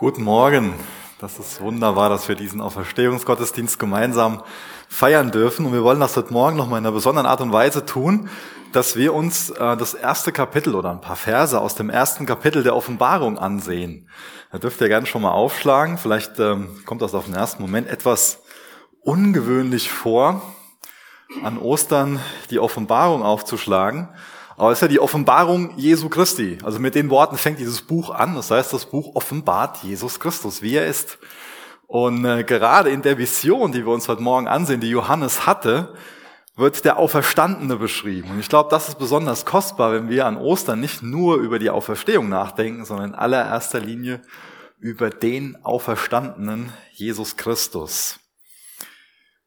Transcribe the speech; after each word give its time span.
Guten 0.00 0.22
Morgen. 0.22 0.72
Das 1.18 1.38
ist 1.38 1.60
wunderbar, 1.60 2.08
dass 2.08 2.26
wir 2.26 2.34
diesen 2.34 2.62
Auferstehungsgottesdienst 2.62 3.78
gemeinsam 3.78 4.42
feiern 4.88 5.30
dürfen. 5.30 5.66
Und 5.66 5.74
wir 5.74 5.82
wollen 5.84 6.00
das 6.00 6.16
heute 6.16 6.32
Morgen 6.32 6.56
nochmal 6.56 6.78
in 6.78 6.86
einer 6.86 6.94
besonderen 6.94 7.26
Art 7.26 7.42
und 7.42 7.52
Weise 7.52 7.84
tun, 7.84 8.30
dass 8.72 8.96
wir 8.96 9.12
uns 9.12 9.50
äh, 9.50 9.76
das 9.76 9.92
erste 9.92 10.32
Kapitel 10.32 10.74
oder 10.74 10.90
ein 10.90 11.02
paar 11.02 11.16
Verse 11.16 11.60
aus 11.60 11.74
dem 11.74 11.90
ersten 11.90 12.24
Kapitel 12.24 12.62
der 12.62 12.74
Offenbarung 12.74 13.36
ansehen. 13.36 14.08
Da 14.50 14.56
dürft 14.56 14.80
ihr 14.80 14.88
gerne 14.88 15.04
schon 15.04 15.20
mal 15.20 15.32
aufschlagen. 15.32 15.98
Vielleicht 15.98 16.38
ähm, 16.38 16.80
kommt 16.86 17.02
das 17.02 17.12
auf 17.12 17.26
den 17.26 17.34
ersten 17.34 17.60
Moment 17.60 17.86
etwas 17.86 18.40
ungewöhnlich 19.02 19.90
vor, 19.90 20.40
an 21.44 21.58
Ostern 21.58 22.20
die 22.48 22.58
Offenbarung 22.58 23.22
aufzuschlagen. 23.22 24.08
Aber 24.60 24.72
es 24.72 24.76
ist 24.76 24.82
ja 24.82 24.88
die 24.88 25.00
Offenbarung 25.00 25.72
Jesu 25.78 26.10
Christi. 26.10 26.58
Also 26.62 26.80
mit 26.80 26.94
den 26.94 27.08
Worten 27.08 27.38
fängt 27.38 27.60
dieses 27.60 27.80
Buch 27.80 28.10
an. 28.10 28.34
Das 28.34 28.50
heißt, 28.50 28.74
das 28.74 28.84
Buch 28.84 29.16
offenbart 29.16 29.82
Jesus 29.82 30.20
Christus, 30.20 30.60
wie 30.60 30.76
er 30.76 30.86
ist. 30.86 31.16
Und 31.86 32.26
äh, 32.26 32.44
gerade 32.44 32.90
in 32.90 33.00
der 33.00 33.16
Vision, 33.16 33.72
die 33.72 33.86
wir 33.86 33.92
uns 33.94 34.06
heute 34.06 34.20
Morgen 34.20 34.48
ansehen, 34.48 34.82
die 34.82 34.90
Johannes 34.90 35.46
hatte, 35.46 35.94
wird 36.56 36.84
der 36.84 36.98
Auferstandene 36.98 37.76
beschrieben. 37.76 38.32
Und 38.32 38.38
ich 38.38 38.50
glaube, 38.50 38.68
das 38.68 38.90
ist 38.90 38.98
besonders 38.98 39.46
kostbar, 39.46 39.94
wenn 39.94 40.10
wir 40.10 40.26
an 40.26 40.36
Ostern 40.36 40.78
nicht 40.78 41.02
nur 41.02 41.36
über 41.38 41.58
die 41.58 41.70
Auferstehung 41.70 42.28
nachdenken, 42.28 42.84
sondern 42.84 43.12
in 43.12 43.14
allererster 43.14 43.80
Linie 43.80 44.20
über 44.78 45.08
den 45.08 45.56
Auferstandenen 45.64 46.70
Jesus 46.92 47.38
Christus. 47.38 48.20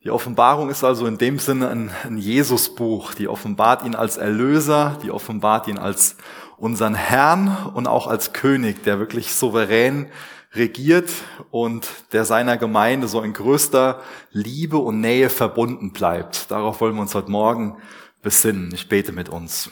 Die 0.04 0.12
Offenbarung 0.12 0.70
ist 0.70 0.84
also 0.84 1.06
in 1.06 1.18
dem 1.18 1.40
Sinne 1.40 1.70
ein, 1.70 1.90
ein 2.04 2.18
Jesusbuch. 2.18 3.14
Die 3.14 3.30
offenbart 3.30 3.84
ihn 3.84 3.96
als 3.96 4.18
Erlöser, 4.18 5.00
die 5.02 5.12
offenbart 5.12 5.68
ihn 5.68 5.78
als 5.78 6.18
unseren 6.58 6.94
Herrn 6.94 7.72
und 7.74 7.88
auch 7.88 8.08
als 8.08 8.34
König, 8.34 8.84
der 8.84 9.00
wirklich 9.00 9.34
souverän 9.34 10.12
regiert 10.54 11.10
und 11.52 11.88
der 12.12 12.26
seiner 12.26 12.58
Gemeinde 12.58 13.08
so 13.08 13.22
in 13.22 13.34
größter 13.34 14.02
Liebe 14.32 14.78
und 14.78 15.00
Nähe 15.00 15.30
verbunden 15.30 15.94
bleibt. 15.94 16.52
Darauf 16.52 16.82
wollen 16.82 16.96
wir 16.96 17.02
uns 17.02 17.16
heute 17.16 17.32
Morgen 17.32 17.82
besinnen. 18.22 18.72
Ich 18.74 18.90
bete 18.90 19.14
mit 19.14 19.30
uns. 19.30 19.72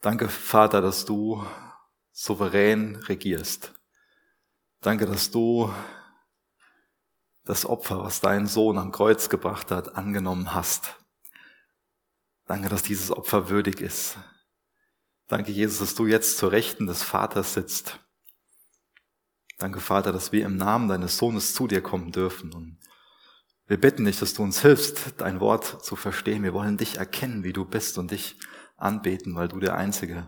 Danke, 0.00 0.28
Vater, 0.28 0.80
dass 0.80 1.04
du 1.04 1.44
souverän 2.10 2.96
regierst. 3.08 3.72
Danke, 4.80 5.06
dass 5.06 5.30
du 5.30 5.70
das 7.44 7.66
Opfer, 7.66 8.02
was 8.02 8.20
dein 8.20 8.46
Sohn 8.46 8.78
am 8.78 8.92
Kreuz 8.92 9.28
gebracht 9.28 9.70
hat, 9.70 9.96
angenommen 9.96 10.54
hast. 10.54 10.96
Danke, 12.46 12.68
dass 12.68 12.82
dieses 12.82 13.10
Opfer 13.10 13.48
würdig 13.48 13.80
ist. 13.80 14.16
Danke, 15.28 15.52
Jesus, 15.52 15.78
dass 15.78 15.94
du 15.94 16.06
jetzt 16.06 16.38
zur 16.38 16.52
Rechten 16.52 16.86
des 16.86 17.02
Vaters 17.02 17.54
sitzt. 17.54 17.98
Danke, 19.58 19.80
Vater, 19.80 20.12
dass 20.12 20.32
wir 20.32 20.44
im 20.44 20.56
Namen 20.56 20.88
deines 20.88 21.16
Sohnes 21.16 21.54
zu 21.54 21.66
dir 21.66 21.80
kommen 21.80 22.12
dürfen. 22.12 22.52
Und 22.52 22.78
wir 23.66 23.80
bitten 23.80 24.04
dich, 24.04 24.18
dass 24.18 24.34
du 24.34 24.42
uns 24.42 24.60
hilfst, 24.60 25.14
dein 25.18 25.40
Wort 25.40 25.84
zu 25.84 25.96
verstehen. 25.96 26.42
Wir 26.42 26.52
wollen 26.52 26.76
dich 26.76 26.98
erkennen, 26.98 27.44
wie 27.44 27.52
du 27.52 27.64
bist 27.64 27.96
und 27.96 28.10
dich 28.10 28.36
anbeten, 28.76 29.34
weil 29.36 29.48
du 29.48 29.60
der 29.60 29.76
Einzige 29.76 30.26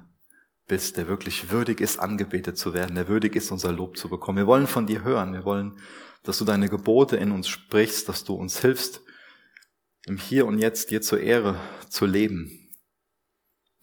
bist, 0.67 0.97
der 0.97 1.09
wirklich 1.09 1.51
würdig 1.51 1.81
ist, 1.81 1.99
angebetet 1.99 2.57
zu 2.57 2.73
werden, 2.73 2.95
der 2.95 3.09
würdig 3.09 3.37
ist, 3.37 3.51
unser 3.51 3.73
Lob 3.73 3.99
zu 3.99 4.09
bekommen. 4.09 4.39
Wir 4.39 4.47
wollen 4.47 4.67
von 4.67 4.87
dir 4.87 5.03
hören. 5.03 5.33
Wir 5.33 5.45
wollen 5.45 5.79
dass 6.25 6.39
du 6.39 6.45
deine 6.45 6.69
Gebote 6.69 7.17
in 7.17 7.31
uns 7.31 7.49
sprichst, 7.49 8.09
dass 8.09 8.25
du 8.25 8.35
uns 8.35 8.61
hilfst, 8.61 9.03
im 10.07 10.17
Hier 10.17 10.47
und 10.47 10.59
Jetzt 10.59 10.91
dir 10.91 11.01
zur 11.01 11.21
Ehre 11.21 11.61
zu 11.89 12.07
leben 12.07 12.75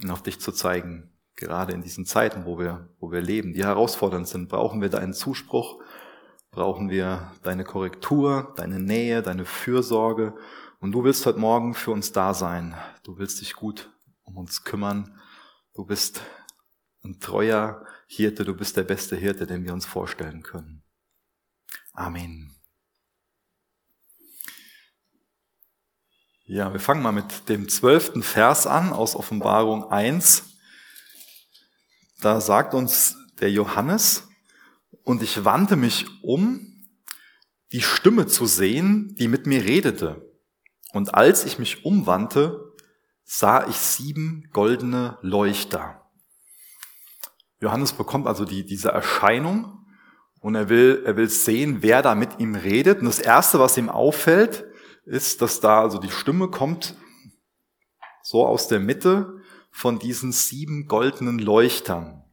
und 0.02 0.12
auf 0.12 0.24
dich 0.24 0.40
zu 0.40 0.52
zeigen. 0.52 1.08
Gerade 1.36 1.74
in 1.74 1.82
diesen 1.82 2.06
Zeiten, 2.06 2.46
wo 2.46 2.60
wir, 2.60 2.90
wo 3.00 3.12
wir 3.12 3.22
leben, 3.22 3.54
die 3.54 3.64
herausfordernd 3.64 4.28
sind, 4.28 4.50
brauchen 4.50 4.82
wir 4.82 4.90
deinen 4.90 5.14
Zuspruch, 5.14 5.82
brauchen 6.52 6.90
wir 6.90 7.32
deine 7.44 7.64
Korrektur, 7.64 8.54
deine 8.58 8.80
Nähe, 8.80 9.22
deine 9.22 9.46
Fürsorge. 9.46 10.36
Und 10.80 10.92
du 10.92 11.04
willst 11.04 11.26
heute 11.26 11.40
Morgen 11.40 11.74
für 11.74 11.92
uns 11.92 12.12
da 12.12 12.34
sein. 12.34 12.76
Du 13.04 13.18
willst 13.18 13.40
dich 13.42 13.54
gut 13.54 13.92
um 14.24 14.38
uns 14.38 14.64
kümmern. 14.64 15.20
Du 15.74 15.86
bist 15.86 16.22
ein 17.04 17.20
treuer 17.20 17.86
Hirte, 18.08 18.46
du 18.46 18.56
bist 18.56 18.78
der 18.78 18.84
beste 18.84 19.16
Hirte, 19.16 19.48
den 19.48 19.64
wir 19.64 19.74
uns 19.74 19.86
vorstellen 19.86 20.44
können. 20.44 20.81
Amen. 21.94 22.56
Ja, 26.46 26.74
wir 26.74 26.80
fangen 26.80 27.02
mal 27.02 27.12
mit 27.12 27.48
dem 27.50 27.70
zwölften 27.70 28.24
Vers 28.24 28.68
an 28.68 28.92
aus 28.92 29.16
Offenbarung 29.16 29.90
1. 29.90 30.44
Da 32.20 32.42
sagt 32.42 32.74
uns 32.74 33.16
der 33.40 33.52
Johannes, 33.52 34.28
und 35.04 35.24
ich 35.24 35.44
wandte 35.46 35.76
mich 35.76 36.06
um, 36.24 36.68
die 37.72 37.82
Stimme 37.82 38.28
zu 38.28 38.46
sehen, 38.46 39.16
die 39.18 39.28
mit 39.28 39.48
mir 39.48 39.64
redete. 39.64 40.30
Und 40.92 41.16
als 41.16 41.46
ich 41.46 41.58
mich 41.58 41.86
umwandte, 41.86 42.74
sah 43.24 43.68
ich 43.68 43.78
sieben 43.78 44.50
goldene 44.52 45.18
Leuchter. 45.22 46.12
Johannes 47.62 47.94
bekommt 47.94 48.28
also 48.28 48.44
die, 48.44 48.66
diese 48.66 48.90
Erscheinung 48.90 49.81
und 50.42 50.56
er 50.56 50.70
will, 50.70 51.04
er 51.06 51.16
will 51.16 51.30
sehen, 51.30 51.78
wer 51.82 52.02
da 52.02 52.16
mit 52.16 52.40
ihm 52.40 52.56
redet. 52.56 53.00
Und 53.00 53.06
das 53.06 53.20
erste, 53.20 53.60
was 53.60 53.78
ihm 53.78 53.90
auffällt, 53.90 54.66
ist, 55.06 55.42
dass 55.42 55.60
da 55.60 55.82
also 55.82 56.00
die 56.00 56.12
Stimme 56.12 56.50
kommt 56.50 56.96
so 58.24 58.46
aus 58.46 58.68
der 58.68 58.80
Mitte 58.80 59.42
von 59.72 60.00
diesen 60.00 60.32
sieben 60.32 60.88
goldenen 60.88 61.40
Leuchtern. 61.40 62.24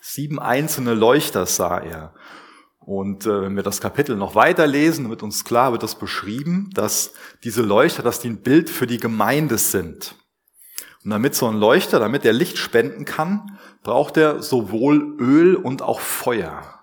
Sieben 0.00 0.38
einzelne 0.38 0.94
Leuchter 0.94 1.46
sah 1.46 1.78
er. 1.78 2.14
Und 2.78 3.24
äh, 3.24 3.42
wenn 3.42 3.56
wir 3.56 3.62
das 3.62 3.80
Kapitel 3.80 4.16
noch 4.16 4.34
weiterlesen, 4.34 5.08
wird 5.08 5.22
uns 5.22 5.44
klar, 5.44 5.72
wird 5.72 5.82
das 5.82 5.98
beschrieben, 5.98 6.70
dass 6.74 7.12
diese 7.42 7.62
Leuchter, 7.62 8.02
dass 8.02 8.20
die 8.20 8.28
ein 8.28 8.42
Bild 8.42 8.68
für 8.68 8.86
die 8.86 8.98
Gemeinde 8.98 9.58
sind. 9.58 10.16
Und 11.02 11.10
damit 11.10 11.34
so 11.34 11.46
ein 11.46 11.56
Leuchter, 11.56 11.98
damit 12.00 12.24
er 12.24 12.32
Licht 12.32 12.58
spenden 12.58 13.04
kann, 13.04 13.58
braucht 13.82 14.16
er 14.16 14.42
sowohl 14.42 15.16
Öl 15.18 15.56
und 15.56 15.82
auch 15.82 16.00
Feuer. 16.00 16.73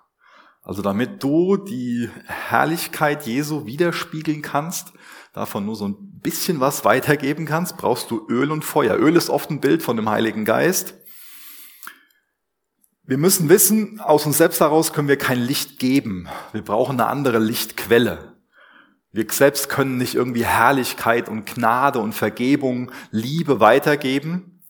Also 0.63 0.81
damit 0.81 1.23
du 1.23 1.57
die 1.57 2.09
Herrlichkeit 2.25 3.25
Jesu 3.25 3.65
widerspiegeln 3.65 4.41
kannst, 4.41 4.93
davon 5.33 5.65
nur 5.65 5.75
so 5.75 5.87
ein 5.87 6.19
bisschen 6.19 6.59
was 6.59 6.85
weitergeben 6.85 7.45
kannst, 7.45 7.77
brauchst 7.77 8.11
du 8.11 8.27
Öl 8.29 8.51
und 8.51 8.63
Feuer. 8.63 8.97
Öl 8.97 9.15
ist 9.15 9.29
oft 9.29 9.49
ein 9.49 9.59
Bild 9.59 9.81
von 9.81 9.95
dem 9.95 10.09
Heiligen 10.09 10.45
Geist. 10.45 10.93
Wir 13.03 13.17
müssen 13.17 13.49
wissen, 13.49 13.99
aus 13.99 14.25
uns 14.25 14.37
selbst 14.37 14.61
heraus 14.61 14.93
können 14.93 15.07
wir 15.07 15.17
kein 15.17 15.39
Licht 15.39 15.79
geben. 15.79 16.29
Wir 16.53 16.61
brauchen 16.61 16.99
eine 16.99 17.09
andere 17.09 17.39
Lichtquelle. 17.39 18.35
Wir 19.11 19.25
selbst 19.29 19.67
können 19.67 19.97
nicht 19.97 20.13
irgendwie 20.13 20.45
Herrlichkeit 20.45 21.27
und 21.27 21.45
Gnade 21.45 21.99
und 21.99 22.13
Vergebung, 22.13 22.91
Liebe 23.09 23.59
weitergeben. 23.59 24.61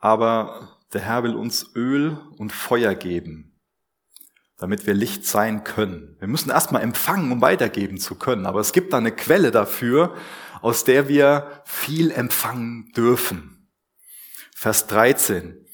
Aber 0.00 0.80
der 0.92 1.02
Herr 1.02 1.22
will 1.22 1.34
uns 1.34 1.70
Öl 1.76 2.18
und 2.36 2.52
Feuer 2.52 2.94
geben 2.94 3.53
damit 4.58 4.86
wir 4.86 4.94
Licht 4.94 5.26
sein 5.26 5.64
können. 5.64 6.16
Wir 6.20 6.28
müssen 6.28 6.50
erstmal 6.50 6.82
empfangen, 6.82 7.32
um 7.32 7.40
weitergeben 7.40 7.98
zu 7.98 8.14
können. 8.14 8.46
Aber 8.46 8.60
es 8.60 8.72
gibt 8.72 8.92
da 8.92 8.98
eine 8.98 9.12
Quelle 9.12 9.50
dafür, 9.50 10.14
aus 10.62 10.84
der 10.84 11.08
wir 11.08 11.62
viel 11.64 12.10
empfangen 12.10 12.92
dürfen. 12.96 13.68
Vers 14.54 14.86
13. 14.86 15.66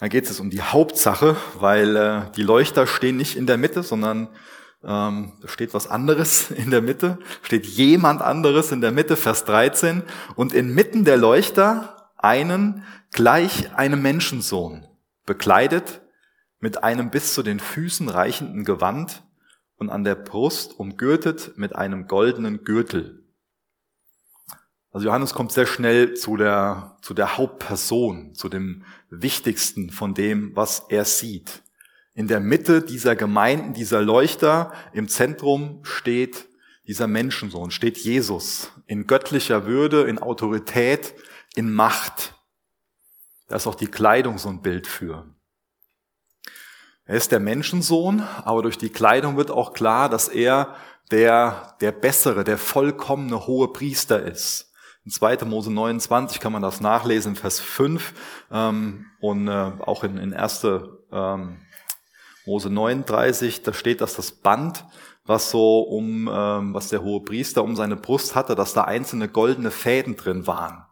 Da 0.00 0.08
geht 0.08 0.28
es 0.28 0.40
um 0.40 0.50
die 0.50 0.60
Hauptsache, 0.60 1.36
weil 1.58 1.96
äh, 1.96 2.30
die 2.36 2.42
Leuchter 2.42 2.86
stehen 2.86 3.16
nicht 3.16 3.36
in 3.36 3.46
der 3.46 3.56
Mitte, 3.56 3.82
sondern 3.82 4.28
ähm, 4.84 5.32
da 5.40 5.48
steht 5.48 5.72
was 5.72 5.86
anderes 5.86 6.50
in 6.50 6.70
der 6.70 6.82
Mitte, 6.82 7.18
steht 7.42 7.64
jemand 7.64 8.20
anderes 8.20 8.72
in 8.72 8.80
der 8.80 8.92
Mitte, 8.92 9.16
Vers 9.16 9.44
13. 9.44 10.02
Und 10.34 10.52
inmitten 10.52 11.04
der 11.04 11.16
Leuchter 11.16 12.10
einen 12.18 12.84
gleich 13.12 13.74
einem 13.74 14.02
Menschensohn, 14.02 14.86
bekleidet 15.24 16.02
mit 16.66 16.82
einem 16.82 17.10
bis 17.10 17.32
zu 17.32 17.44
den 17.44 17.60
Füßen 17.60 18.08
reichenden 18.08 18.64
Gewand 18.64 19.22
und 19.76 19.88
an 19.88 20.02
der 20.02 20.16
Brust 20.16 20.76
umgürtet 20.76 21.52
mit 21.54 21.76
einem 21.76 22.08
goldenen 22.08 22.64
Gürtel. 22.64 23.22
Also 24.90 25.06
Johannes 25.06 25.32
kommt 25.32 25.52
sehr 25.52 25.66
schnell 25.66 26.14
zu 26.14 26.36
der, 26.36 26.98
zu 27.02 27.14
der 27.14 27.38
Hauptperson, 27.38 28.34
zu 28.34 28.48
dem 28.48 28.82
Wichtigsten 29.10 29.90
von 29.90 30.12
dem, 30.12 30.56
was 30.56 30.86
er 30.88 31.04
sieht. 31.04 31.62
In 32.14 32.26
der 32.26 32.40
Mitte 32.40 32.82
dieser 32.82 33.14
Gemeinden, 33.14 33.72
dieser 33.72 34.02
Leuchter, 34.02 34.72
im 34.92 35.06
Zentrum 35.06 35.84
steht 35.84 36.48
dieser 36.88 37.06
Menschensohn, 37.06 37.70
steht 37.70 37.96
Jesus 37.96 38.72
in 38.88 39.06
göttlicher 39.06 39.66
Würde, 39.66 40.02
in 40.08 40.18
Autorität, 40.18 41.14
in 41.54 41.72
Macht. 41.72 42.34
Da 43.46 43.54
ist 43.54 43.68
auch 43.68 43.76
die 43.76 43.86
Kleidung 43.86 44.38
so 44.38 44.48
ein 44.48 44.62
Bild 44.62 44.88
für. 44.88 45.35
Er 47.06 47.14
ist 47.14 47.30
der 47.30 47.40
Menschensohn, 47.40 48.22
aber 48.44 48.62
durch 48.62 48.78
die 48.78 48.90
Kleidung 48.90 49.36
wird 49.36 49.52
auch 49.52 49.72
klar, 49.72 50.08
dass 50.08 50.26
er 50.26 50.74
der, 51.12 51.76
der 51.80 51.92
bessere, 51.92 52.42
der 52.42 52.58
vollkommene 52.58 53.46
hohe 53.46 53.68
Priester 53.68 54.20
ist. 54.20 54.72
In 55.04 55.12
2. 55.12 55.44
Mose 55.44 55.72
29 55.72 56.40
kann 56.40 56.52
man 56.52 56.62
das 56.62 56.80
nachlesen, 56.80 57.36
Vers 57.36 57.60
5 57.60 58.12
ähm, 58.50 59.06
und 59.20 59.46
äh, 59.46 59.70
auch 59.78 60.02
in, 60.02 60.18
in 60.18 60.34
1. 60.34 60.66
Ähm, 61.12 61.58
Mose 62.44 62.70
39, 62.70 63.62
da 63.62 63.72
steht, 63.72 64.00
dass 64.00 64.16
das 64.16 64.32
Band, 64.32 64.84
was 65.24 65.52
so 65.52 65.80
um, 65.82 66.28
ähm, 66.32 66.74
was 66.74 66.88
der 66.88 67.02
hohe 67.02 67.20
Priester 67.20 67.62
um 67.62 67.76
seine 67.76 67.94
Brust 67.94 68.34
hatte, 68.34 68.56
dass 68.56 68.72
da 68.72 68.82
einzelne 68.82 69.28
goldene 69.28 69.70
Fäden 69.70 70.16
drin 70.16 70.48
waren. 70.48 70.84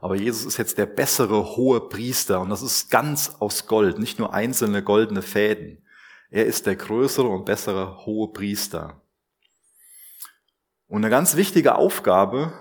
Aber 0.00 0.16
Jesus 0.16 0.46
ist 0.46 0.56
jetzt 0.56 0.78
der 0.78 0.86
bessere 0.86 1.56
hohe 1.56 1.88
Priester 1.88 2.40
und 2.40 2.48
das 2.48 2.62
ist 2.62 2.90
ganz 2.90 3.36
aus 3.38 3.66
Gold, 3.66 3.98
nicht 3.98 4.18
nur 4.18 4.32
einzelne 4.32 4.82
goldene 4.82 5.22
Fäden. 5.22 5.84
Er 6.30 6.46
ist 6.46 6.66
der 6.66 6.76
größere 6.76 7.28
und 7.28 7.44
bessere 7.44 8.06
hohe 8.06 8.32
Priester. 8.32 9.02
Und 10.86 11.04
eine 11.04 11.10
ganz 11.10 11.36
wichtige 11.36 11.74
Aufgabe, 11.74 12.52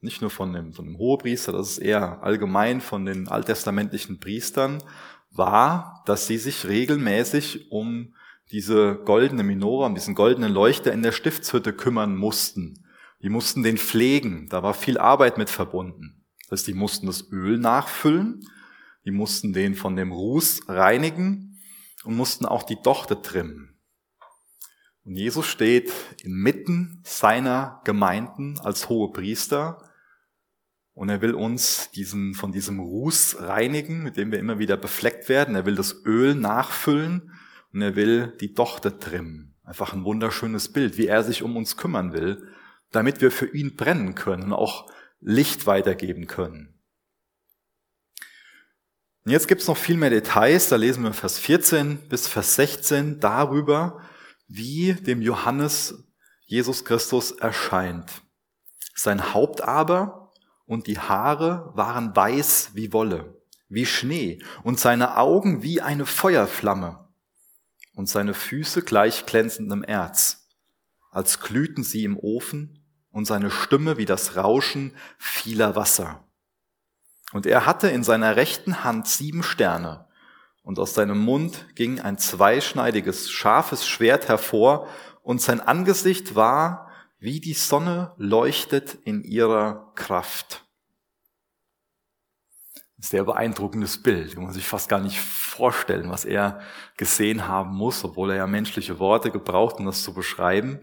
nicht 0.00 0.20
nur 0.20 0.30
von 0.30 0.52
dem, 0.52 0.72
von 0.72 0.84
dem 0.84 0.98
Hohepriester, 0.98 1.52
das 1.52 1.72
ist 1.72 1.78
eher 1.78 2.22
allgemein 2.22 2.80
von 2.80 3.04
den 3.04 3.28
alttestamentlichen 3.28 4.20
Priestern, 4.20 4.82
war, 5.30 6.02
dass 6.06 6.26
sie 6.26 6.38
sich 6.38 6.66
regelmäßig 6.66 7.72
um 7.72 8.14
diese 8.52 8.94
goldene 9.04 9.42
Minora, 9.42 9.86
um 9.86 9.94
diesen 9.94 10.14
goldenen 10.14 10.52
Leuchter 10.52 10.92
in 10.92 11.02
der 11.02 11.12
Stiftshütte 11.12 11.72
kümmern 11.72 12.16
mussten. 12.16 12.86
Die 13.20 13.28
mussten 13.28 13.62
den 13.62 13.76
pflegen, 13.76 14.48
da 14.48 14.62
war 14.62 14.74
viel 14.74 14.96
Arbeit 14.96 15.36
mit 15.36 15.50
verbunden. 15.50 16.17
Das 16.48 16.60
heißt, 16.60 16.68
die 16.68 16.74
mussten 16.74 17.06
das 17.06 17.30
Öl 17.30 17.58
nachfüllen, 17.58 18.40
die 19.04 19.10
mussten 19.10 19.52
den 19.52 19.74
von 19.74 19.96
dem 19.96 20.12
Ruß 20.12 20.62
reinigen 20.68 21.60
und 22.04 22.16
mussten 22.16 22.46
auch 22.46 22.62
die 22.62 22.80
Dochte 22.82 23.20
trimmen. 23.20 23.78
Und 25.04 25.14
Jesus 25.14 25.46
steht 25.46 25.92
inmitten 26.22 27.00
seiner 27.04 27.82
Gemeinden 27.84 28.58
als 28.60 28.88
hohe 28.88 29.12
Priester 29.12 29.90
und 30.94 31.10
er 31.10 31.20
will 31.20 31.34
uns 31.34 31.90
diesen, 31.90 32.34
von 32.34 32.50
diesem 32.50 32.80
Ruß 32.80 33.36
reinigen, 33.40 34.02
mit 34.02 34.16
dem 34.16 34.32
wir 34.32 34.38
immer 34.38 34.58
wieder 34.58 34.76
befleckt 34.76 35.28
werden. 35.28 35.54
Er 35.54 35.66
will 35.66 35.76
das 35.76 36.04
Öl 36.04 36.34
nachfüllen 36.34 37.32
und 37.72 37.82
er 37.82 37.94
will 37.94 38.36
die 38.40 38.54
Dochte 38.54 38.98
trimmen. 38.98 39.54
Einfach 39.64 39.92
ein 39.92 40.04
wunderschönes 40.04 40.72
Bild, 40.72 40.96
wie 40.96 41.06
er 41.06 41.22
sich 41.22 41.42
um 41.42 41.56
uns 41.56 41.76
kümmern 41.76 42.12
will, 42.14 42.48
damit 42.90 43.20
wir 43.20 43.30
für 43.30 43.46
ihn 43.46 43.76
brennen 43.76 44.14
können 44.14 44.44
und 44.44 44.52
auch 44.54 44.90
Licht 45.20 45.66
weitergeben 45.66 46.26
können. 46.26 46.74
Und 49.24 49.32
jetzt 49.32 49.48
gibt 49.48 49.60
es 49.60 49.68
noch 49.68 49.76
viel 49.76 49.96
mehr 49.96 50.10
Details, 50.10 50.68
da 50.68 50.76
lesen 50.76 51.04
wir 51.04 51.12
Vers 51.12 51.38
14 51.38 52.08
bis 52.08 52.26
Vers 52.26 52.54
16 52.54 53.20
darüber, 53.20 54.00
wie 54.46 54.94
dem 54.94 55.20
Johannes 55.20 56.06
Jesus 56.46 56.84
Christus 56.84 57.32
erscheint. 57.32 58.10
Sein 58.94 59.34
Haupt 59.34 59.60
aber 59.60 60.32
und 60.64 60.86
die 60.86 60.98
Haare 60.98 61.70
waren 61.74 62.16
weiß 62.16 62.70
wie 62.72 62.92
Wolle, 62.92 63.38
wie 63.68 63.86
Schnee, 63.86 64.42
und 64.62 64.80
seine 64.80 65.18
Augen 65.18 65.62
wie 65.62 65.82
eine 65.82 66.06
Feuerflamme, 66.06 67.06
und 67.94 68.08
seine 68.08 68.32
Füße 68.32 68.82
gleich 68.82 69.26
glänzendem 69.26 69.82
Erz, 69.82 70.48
als 71.10 71.40
glühten 71.40 71.84
sie 71.84 72.04
im 72.04 72.16
Ofen, 72.16 72.82
und 73.10 73.24
seine 73.24 73.50
Stimme 73.50 73.96
wie 73.96 74.04
das 74.04 74.36
Rauschen 74.36 74.94
vieler 75.18 75.76
Wasser. 75.76 76.24
Und 77.32 77.46
er 77.46 77.66
hatte 77.66 77.88
in 77.88 78.02
seiner 78.02 78.36
rechten 78.36 78.84
Hand 78.84 79.06
sieben 79.06 79.42
Sterne, 79.42 80.06
und 80.62 80.78
aus 80.78 80.92
seinem 80.92 81.18
Mund 81.18 81.66
ging 81.76 81.98
ein 81.98 82.18
zweischneidiges, 82.18 83.30
scharfes 83.30 83.86
Schwert 83.86 84.28
hervor, 84.28 84.86
und 85.22 85.40
sein 85.40 85.60
Angesicht 85.60 86.34
war, 86.34 86.90
wie 87.18 87.40
die 87.40 87.54
Sonne 87.54 88.12
leuchtet 88.18 88.98
in 89.04 89.24
ihrer 89.24 89.92
Kraft. 89.94 90.66
Sehr 92.98 93.24
beeindruckendes 93.24 94.02
Bild. 94.02 94.36
Man 94.36 94.46
muss 94.46 94.54
sich 94.54 94.66
fast 94.66 94.88
gar 94.88 95.00
nicht 95.00 95.18
vorstellen, 95.18 96.10
was 96.10 96.24
er 96.24 96.60
gesehen 96.96 97.46
haben 97.46 97.74
muss, 97.74 98.04
obwohl 98.04 98.30
er 98.30 98.36
ja 98.36 98.46
menschliche 98.46 98.98
Worte 98.98 99.30
gebraucht, 99.30 99.76
um 99.78 99.86
das 99.86 100.02
zu 100.02 100.12
beschreiben 100.12 100.80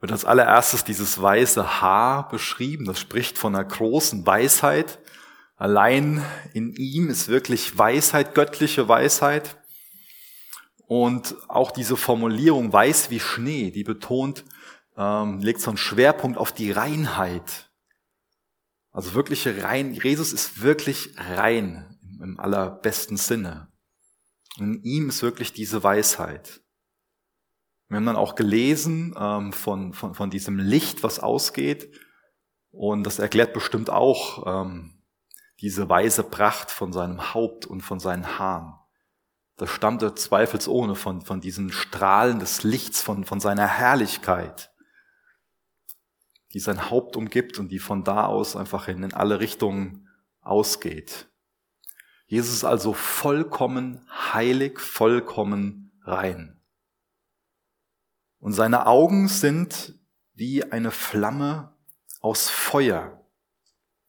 wird 0.00 0.12
als 0.12 0.24
allererstes 0.24 0.84
dieses 0.84 1.20
weiße 1.20 1.80
Haar 1.80 2.28
beschrieben. 2.28 2.84
Das 2.84 3.00
spricht 3.00 3.38
von 3.38 3.54
einer 3.54 3.64
großen 3.64 4.26
Weisheit. 4.26 4.98
Allein 5.56 6.24
in 6.52 6.72
ihm 6.74 7.10
ist 7.10 7.28
wirklich 7.28 7.76
Weisheit, 7.76 8.34
göttliche 8.34 8.88
Weisheit. 8.88 9.56
Und 10.86 11.34
auch 11.48 11.70
diese 11.70 11.96
Formulierung 11.96 12.72
weiß 12.72 13.10
wie 13.10 13.20
Schnee, 13.20 13.70
die 13.70 13.84
betont, 13.84 14.44
ähm, 14.96 15.40
legt 15.40 15.60
so 15.60 15.70
einen 15.70 15.76
Schwerpunkt 15.76 16.38
auf 16.38 16.52
die 16.52 16.70
Reinheit. 16.70 17.70
Also 18.90 19.14
wirkliche 19.14 19.62
rein, 19.62 19.94
Jesus 19.94 20.32
ist 20.32 20.62
wirklich 20.62 21.14
rein 21.16 21.98
im 22.22 22.38
allerbesten 22.38 23.16
Sinne. 23.16 23.68
In 24.58 24.82
ihm 24.82 25.08
ist 25.08 25.22
wirklich 25.22 25.52
diese 25.52 25.82
Weisheit. 25.82 26.62
Wir 27.88 27.96
haben 27.96 28.06
dann 28.06 28.16
auch 28.16 28.34
gelesen 28.34 29.14
ähm, 29.18 29.52
von, 29.52 29.92
von, 29.92 30.14
von 30.14 30.30
diesem 30.30 30.58
Licht, 30.58 31.02
was 31.02 31.20
ausgeht. 31.20 31.90
Und 32.70 33.04
das 33.04 33.18
erklärt 33.18 33.54
bestimmt 33.54 33.88
auch 33.88 34.46
ähm, 34.46 35.02
diese 35.60 35.88
weise 35.88 36.22
Pracht 36.22 36.70
von 36.70 36.92
seinem 36.92 37.34
Haupt 37.34 37.66
und 37.66 37.80
von 37.80 37.98
seinen 37.98 38.38
Haaren. 38.38 38.74
Das 39.56 39.70
stammte 39.70 40.14
zweifelsohne 40.14 40.94
von, 40.94 41.22
von 41.22 41.40
diesen 41.40 41.72
Strahlen 41.72 42.38
des 42.38 42.62
Lichts, 42.62 43.02
von, 43.02 43.24
von 43.24 43.40
seiner 43.40 43.66
Herrlichkeit, 43.66 44.70
die 46.52 46.60
sein 46.60 46.90
Haupt 46.90 47.16
umgibt 47.16 47.58
und 47.58 47.70
die 47.70 47.80
von 47.80 48.04
da 48.04 48.26
aus 48.26 48.54
einfach 48.54 48.86
in, 48.86 49.02
in 49.02 49.14
alle 49.14 49.40
Richtungen 49.40 50.08
ausgeht. 50.40 51.26
Jesus 52.26 52.54
ist 52.54 52.64
also 52.64 52.92
vollkommen 52.92 54.06
heilig, 54.32 54.78
vollkommen 54.78 55.98
rein. 56.04 56.57
Und 58.40 58.52
seine 58.52 58.86
Augen 58.86 59.28
sind 59.28 59.94
wie 60.34 60.64
eine 60.64 60.90
Flamme 60.90 61.72
aus 62.20 62.48
Feuer. 62.48 63.20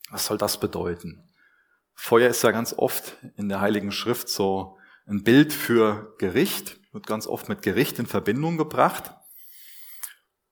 Was 0.09 0.25
soll 0.25 0.37
das 0.37 0.59
bedeuten? 0.59 1.23
Feuer 1.93 2.29
ist 2.29 2.43
ja 2.43 2.51
ganz 2.51 2.73
oft 2.73 3.17
in 3.35 3.49
der 3.49 3.61
Heiligen 3.61 3.91
Schrift 3.91 4.29
so 4.29 4.77
ein 5.05 5.23
Bild 5.23 5.51
für 5.51 6.15
Gericht, 6.17 6.79
wird 6.93 7.07
ganz 7.07 7.27
oft 7.27 7.49
mit 7.49 7.61
Gericht 7.61 7.99
in 7.99 8.05
Verbindung 8.05 8.57
gebracht. 8.57 9.13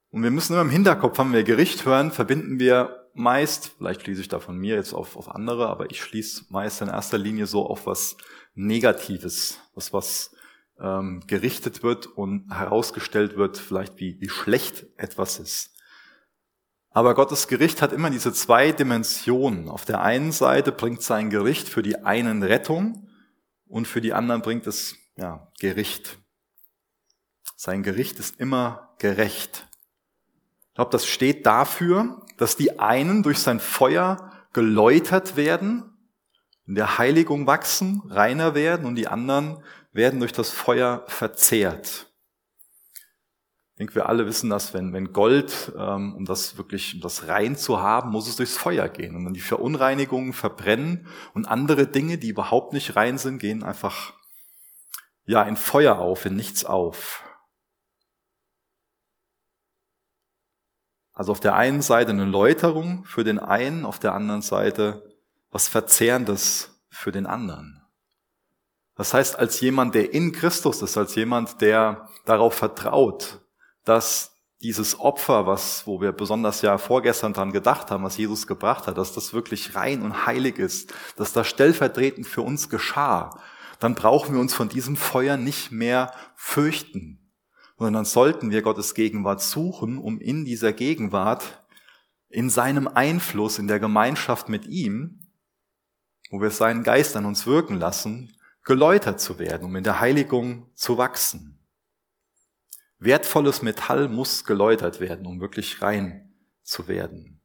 Und 0.09 0.23
wir 0.23 0.31
müssen 0.31 0.53
immer 0.53 0.63
im 0.63 0.69
Hinterkopf 0.69 1.17
haben, 1.17 1.31
wenn 1.31 1.37
wir 1.37 1.43
Gericht 1.43 1.85
hören, 1.85 2.11
verbinden 2.11 2.59
wir 2.59 3.07
meist, 3.13 3.71
vielleicht 3.77 4.01
schließe 4.01 4.21
ich 4.21 4.27
da 4.27 4.39
von 4.39 4.57
mir 4.57 4.75
jetzt 4.75 4.93
auf, 4.93 5.15
auf 5.15 5.29
andere, 5.29 5.67
aber 5.67 5.89
ich 5.89 6.01
schließe 6.01 6.45
meist 6.49 6.81
in 6.81 6.87
erster 6.87 7.17
Linie 7.17 7.47
so 7.47 7.65
auf 7.65 7.85
was 7.85 8.17
Negatives, 8.53 9.59
was 9.73 9.93
was 9.93 10.35
ähm, 10.79 11.23
gerichtet 11.27 11.83
wird 11.83 12.07
und 12.07 12.49
herausgestellt 12.53 13.37
wird, 13.37 13.57
vielleicht 13.57 13.99
wie, 13.99 14.19
wie 14.19 14.29
schlecht 14.29 14.85
etwas 14.97 15.39
ist. 15.39 15.73
Aber 16.89 17.13
Gottes 17.13 17.47
Gericht 17.47 17.81
hat 17.81 17.93
immer 17.93 18.09
diese 18.09 18.33
zwei 18.33 18.71
Dimensionen. 18.71 19.69
Auf 19.69 19.85
der 19.85 20.01
einen 20.01 20.31
Seite 20.31 20.71
bringt 20.71 21.03
sein 21.03 21.29
Gericht 21.29 21.69
für 21.69 21.83
die 21.83 22.03
einen 22.03 22.41
Rettung 22.41 23.07
und 23.67 23.87
für 23.87 24.01
die 24.01 24.13
anderen 24.13 24.41
bringt 24.41 24.65
es 24.65 24.95
ja, 25.15 25.51
Gericht. 25.59 26.17
Sein 27.55 27.83
Gericht 27.83 28.19
ist 28.19 28.39
immer 28.39 28.95
gerecht. 28.99 29.67
Ich 30.69 30.73
glaube, 30.75 30.91
das 30.91 31.07
steht 31.07 31.45
dafür, 31.45 32.25
dass 32.37 32.55
die 32.55 32.79
einen 32.79 33.23
durch 33.23 33.39
sein 33.39 33.59
Feuer 33.59 34.31
geläutert 34.53 35.35
werden, 35.35 35.83
in 36.65 36.75
der 36.75 36.97
Heiligung 36.97 37.47
wachsen, 37.47 38.01
reiner 38.09 38.53
werden 38.53 38.85
und 38.85 38.95
die 38.95 39.07
anderen 39.07 39.63
werden 39.97 40.21
durch 40.21 40.31
das 40.31 40.51
Feuer 40.51 41.03
verzehrt. 41.07 42.07
Ich 43.71 43.79
denke, 43.79 43.95
wir 43.95 44.07
alle 44.07 44.25
wissen 44.25 44.49
das, 44.49 44.73
wenn, 44.73 44.93
wenn 44.93 45.11
Gold, 45.11 45.73
ähm, 45.77 46.15
um 46.15 46.25
das 46.25 46.57
wirklich, 46.57 46.95
um 46.95 47.01
das 47.01 47.27
rein 47.27 47.57
zu 47.57 47.81
haben, 47.81 48.11
muss 48.11 48.27
es 48.27 48.37
durchs 48.37 48.57
Feuer 48.57 48.87
gehen. 48.87 49.15
Und 49.15 49.25
dann 49.25 49.33
die 49.33 49.39
Verunreinigungen 49.39 50.33
verbrennen 50.33 51.07
und 51.33 51.45
andere 51.45 51.85
Dinge, 51.85 52.17
die 52.17 52.29
überhaupt 52.29 52.73
nicht 52.73 52.95
rein 52.95 53.17
sind, 53.17 53.39
gehen 53.39 53.63
einfach, 53.63 54.13
ja, 55.25 55.43
in 55.43 55.57
Feuer 55.57 55.99
auf, 55.99 56.25
in 56.25 56.35
nichts 56.35 56.63
auf. 56.63 57.23
Also 61.13 61.31
auf 61.31 61.39
der 61.39 61.55
einen 61.55 61.81
Seite 61.81 62.11
eine 62.11 62.25
Läuterung 62.25 63.03
für 63.05 63.23
den 63.23 63.39
einen, 63.39 63.85
auf 63.85 63.99
der 63.99 64.13
anderen 64.13 64.41
Seite 64.41 65.03
was 65.49 65.67
Verzehrendes 65.67 66.83
für 66.89 67.11
den 67.11 67.25
anderen. 67.25 67.86
Das 68.97 69.13
heißt, 69.13 69.37
als 69.37 69.61
jemand, 69.61 69.93
der 69.93 70.13
in 70.13 70.31
Christus 70.31 70.81
ist, 70.81 70.97
als 70.97 71.13
jemand, 71.15 71.61
der 71.61 72.09
darauf 72.25 72.55
vertraut, 72.55 73.39
dass 73.85 74.33
dieses 74.63 74.99
Opfer, 74.99 75.45
was, 75.45 75.85
wo 75.85 76.01
wir 76.01 76.11
besonders 76.11 76.63
ja 76.63 76.79
vorgestern 76.79 77.33
dran 77.33 77.51
gedacht 77.51 77.91
haben, 77.91 78.03
was 78.03 78.17
Jesus 78.17 78.47
gebracht 78.47 78.87
hat, 78.87 78.97
dass 78.97 79.13
das 79.13 79.33
wirklich 79.33 79.75
rein 79.75 80.01
und 80.01 80.25
heilig 80.25 80.57
ist, 80.57 80.93
dass 81.15 81.31
das 81.31 81.47
stellvertretend 81.47 82.25
für 82.25 82.41
uns 82.41 82.69
geschah, 82.69 83.39
dann 83.79 83.93
brauchen 83.93 84.33
wir 84.33 84.41
uns 84.41 84.55
von 84.55 84.67
diesem 84.67 84.95
Feuer 84.95 85.37
nicht 85.37 85.71
mehr 85.71 86.11
fürchten, 86.35 87.31
sondern 87.77 87.93
dann 87.93 88.05
sollten 88.05 88.49
wir 88.49 88.63
Gottes 88.63 88.95
Gegenwart 88.95 89.41
suchen, 89.41 89.99
um 89.99 90.19
in 90.19 90.43
dieser 90.43 90.73
Gegenwart 90.73 91.63
in 92.29 92.49
seinem 92.49 92.87
Einfluss, 92.87 93.59
in 93.59 93.67
der 93.67 93.79
Gemeinschaft 93.79 94.49
mit 94.49 94.65
ihm, 94.65 95.19
wo 96.31 96.41
wir 96.41 96.49
seinen 96.49 96.83
Geist 96.83 97.15
an 97.15 97.25
uns 97.25 97.45
wirken 97.45 97.79
lassen, 97.79 98.36
geläutert 98.67 99.21
zu 99.21 99.39
werden, 99.39 99.63
um 99.63 99.77
in 99.77 99.85
der 99.85 100.01
Heiligung 100.01 100.69
zu 100.75 100.97
wachsen. 100.97 101.57
Wertvolles 102.99 103.61
Metall 103.61 104.09
muss 104.09 104.43
geläutert 104.43 104.99
werden, 104.99 105.25
um 105.25 105.39
wirklich 105.39 105.81
rein 105.81 106.33
zu 106.63 106.89
werden. 106.89 107.39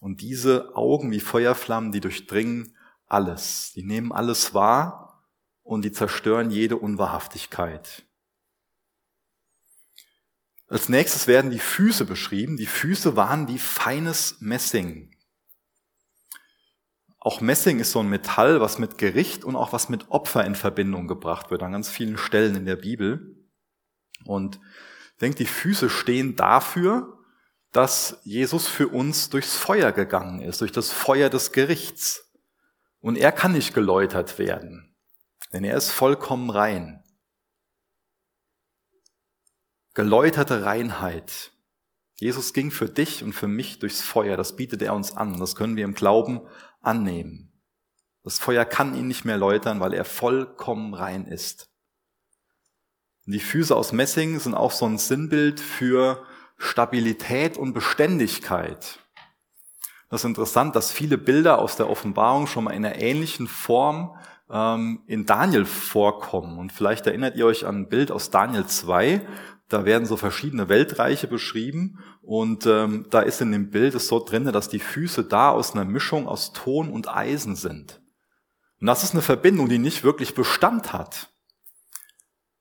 Und 0.00 0.20
diese 0.20 0.76
Augen 0.76 1.10
wie 1.10 1.20
Feuerflammen, 1.20 1.92
die 1.92 2.00
durchdringen 2.00 2.76
alles, 3.06 3.72
die 3.74 3.82
nehmen 3.82 4.12
alles 4.12 4.52
wahr 4.52 5.24
und 5.62 5.82
die 5.82 5.92
zerstören 5.92 6.50
jede 6.50 6.76
Unwahrhaftigkeit. 6.76 8.02
Als 10.68 10.90
nächstes 10.90 11.26
werden 11.26 11.50
die 11.50 11.58
Füße 11.58 12.04
beschrieben. 12.04 12.58
Die 12.58 12.66
Füße 12.66 13.16
waren 13.16 13.48
wie 13.48 13.58
feines 13.58 14.36
Messing. 14.40 15.16
Auch 17.20 17.40
Messing 17.40 17.80
ist 17.80 17.92
so 17.92 18.00
ein 18.00 18.08
Metall, 18.08 18.60
was 18.60 18.78
mit 18.78 18.98
Gericht 18.98 19.44
und 19.44 19.54
auch 19.54 19.72
was 19.72 19.88
mit 19.88 20.10
Opfer 20.10 20.44
in 20.44 20.54
Verbindung 20.54 21.06
gebracht 21.06 21.50
wird 21.50 21.62
an 21.62 21.72
ganz 21.72 21.88
vielen 21.88 22.16
Stellen 22.16 22.56
in 22.56 22.64
der 22.64 22.76
Bibel. 22.76 23.36
Und 24.24 24.58
ich 25.12 25.18
denke, 25.20 25.36
die 25.36 25.46
Füße 25.46 25.90
stehen 25.90 26.34
dafür, 26.34 27.18
dass 27.72 28.20
Jesus 28.24 28.66
für 28.66 28.88
uns 28.88 29.28
durchs 29.28 29.56
Feuer 29.56 29.92
gegangen 29.92 30.40
ist, 30.40 30.62
durch 30.62 30.72
das 30.72 30.90
Feuer 30.90 31.28
des 31.28 31.52
Gerichts. 31.52 32.32
Und 33.00 33.16
er 33.16 33.32
kann 33.32 33.52
nicht 33.52 33.74
geläutert 33.74 34.38
werden, 34.38 34.96
denn 35.52 35.62
er 35.62 35.76
ist 35.76 35.90
vollkommen 35.90 36.50
rein 36.50 37.00
geläuterte 39.94 40.64
Reinheit. 40.64 41.52
Jesus 42.16 42.52
ging 42.52 42.70
für 42.70 42.88
dich 42.88 43.24
und 43.24 43.32
für 43.32 43.48
mich 43.48 43.78
durchs 43.78 44.02
Feuer, 44.02 44.36
das 44.36 44.56
bietet 44.56 44.82
er 44.82 44.94
uns 44.94 45.16
an, 45.16 45.38
das 45.38 45.56
können 45.56 45.76
wir 45.76 45.84
im 45.84 45.94
Glauben 45.94 46.40
annehmen. 46.80 47.52
Das 48.22 48.38
Feuer 48.38 48.64
kann 48.64 48.94
ihn 48.94 49.08
nicht 49.08 49.24
mehr 49.24 49.38
läutern, 49.38 49.80
weil 49.80 49.94
er 49.94 50.04
vollkommen 50.04 50.94
rein 50.94 51.26
ist. 51.26 51.70
Und 53.26 53.32
die 53.32 53.40
Füße 53.40 53.74
aus 53.74 53.92
Messing 53.92 54.38
sind 54.40 54.54
auch 54.54 54.72
so 54.72 54.86
ein 54.86 54.98
Sinnbild 54.98 55.60
für 55.60 56.24
Stabilität 56.56 57.56
und 57.56 57.72
Beständigkeit. 57.72 58.98
Das 60.10 60.22
ist 60.22 60.26
interessant, 60.26 60.74
dass 60.76 60.90
viele 60.90 61.16
Bilder 61.16 61.58
aus 61.60 61.76
der 61.76 61.88
Offenbarung 61.88 62.46
schon 62.46 62.64
mal 62.64 62.72
in 62.72 62.84
einer 62.84 62.96
ähnlichen 62.96 63.46
Form 63.46 64.18
ähm, 64.50 65.02
in 65.06 65.26
Daniel 65.26 65.64
vorkommen. 65.64 66.58
Und 66.58 66.72
vielleicht 66.72 67.06
erinnert 67.06 67.36
ihr 67.36 67.46
euch 67.46 67.66
an 67.66 67.82
ein 67.82 67.88
Bild 67.88 68.10
aus 68.10 68.30
Daniel 68.30 68.66
2, 68.66 69.22
da 69.70 69.84
werden 69.84 70.04
so 70.04 70.16
verschiedene 70.16 70.68
Weltreiche 70.68 71.28
beschrieben 71.28 72.00
und 72.22 72.66
ähm, 72.66 73.06
da 73.10 73.20
ist 73.20 73.40
in 73.40 73.52
dem 73.52 73.70
Bild 73.70 73.94
es 73.94 74.08
so 74.08 74.18
drin, 74.18 74.44
dass 74.46 74.68
die 74.68 74.80
Füße 74.80 75.22
da 75.22 75.50
aus 75.50 75.74
einer 75.74 75.84
Mischung 75.84 76.26
aus 76.26 76.52
Ton 76.52 76.90
und 76.90 77.08
Eisen 77.08 77.54
sind. 77.54 78.02
Und 78.80 78.88
das 78.88 79.04
ist 79.04 79.12
eine 79.12 79.22
Verbindung, 79.22 79.68
die 79.68 79.78
nicht 79.78 80.02
wirklich 80.02 80.34
Bestand 80.34 80.92
hat. 80.92 81.32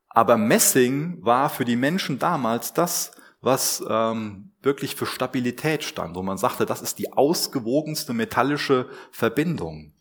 Aber 0.09 0.37
Messing 0.37 1.17
war 1.25 1.49
für 1.49 1.65
die 1.65 1.75
Menschen 1.75 2.19
damals 2.19 2.73
das, 2.73 3.11
was 3.41 3.83
ähm, 3.89 4.51
wirklich 4.61 4.95
für 4.95 5.05
Stabilität 5.07 5.83
stand, 5.83 6.15
wo 6.15 6.21
man 6.21 6.37
sagte, 6.37 6.65
das 6.65 6.81
ist 6.81 6.99
die 6.99 7.13
ausgewogenste 7.13 8.13
metallische 8.13 8.87
Verbindung. 9.11 9.93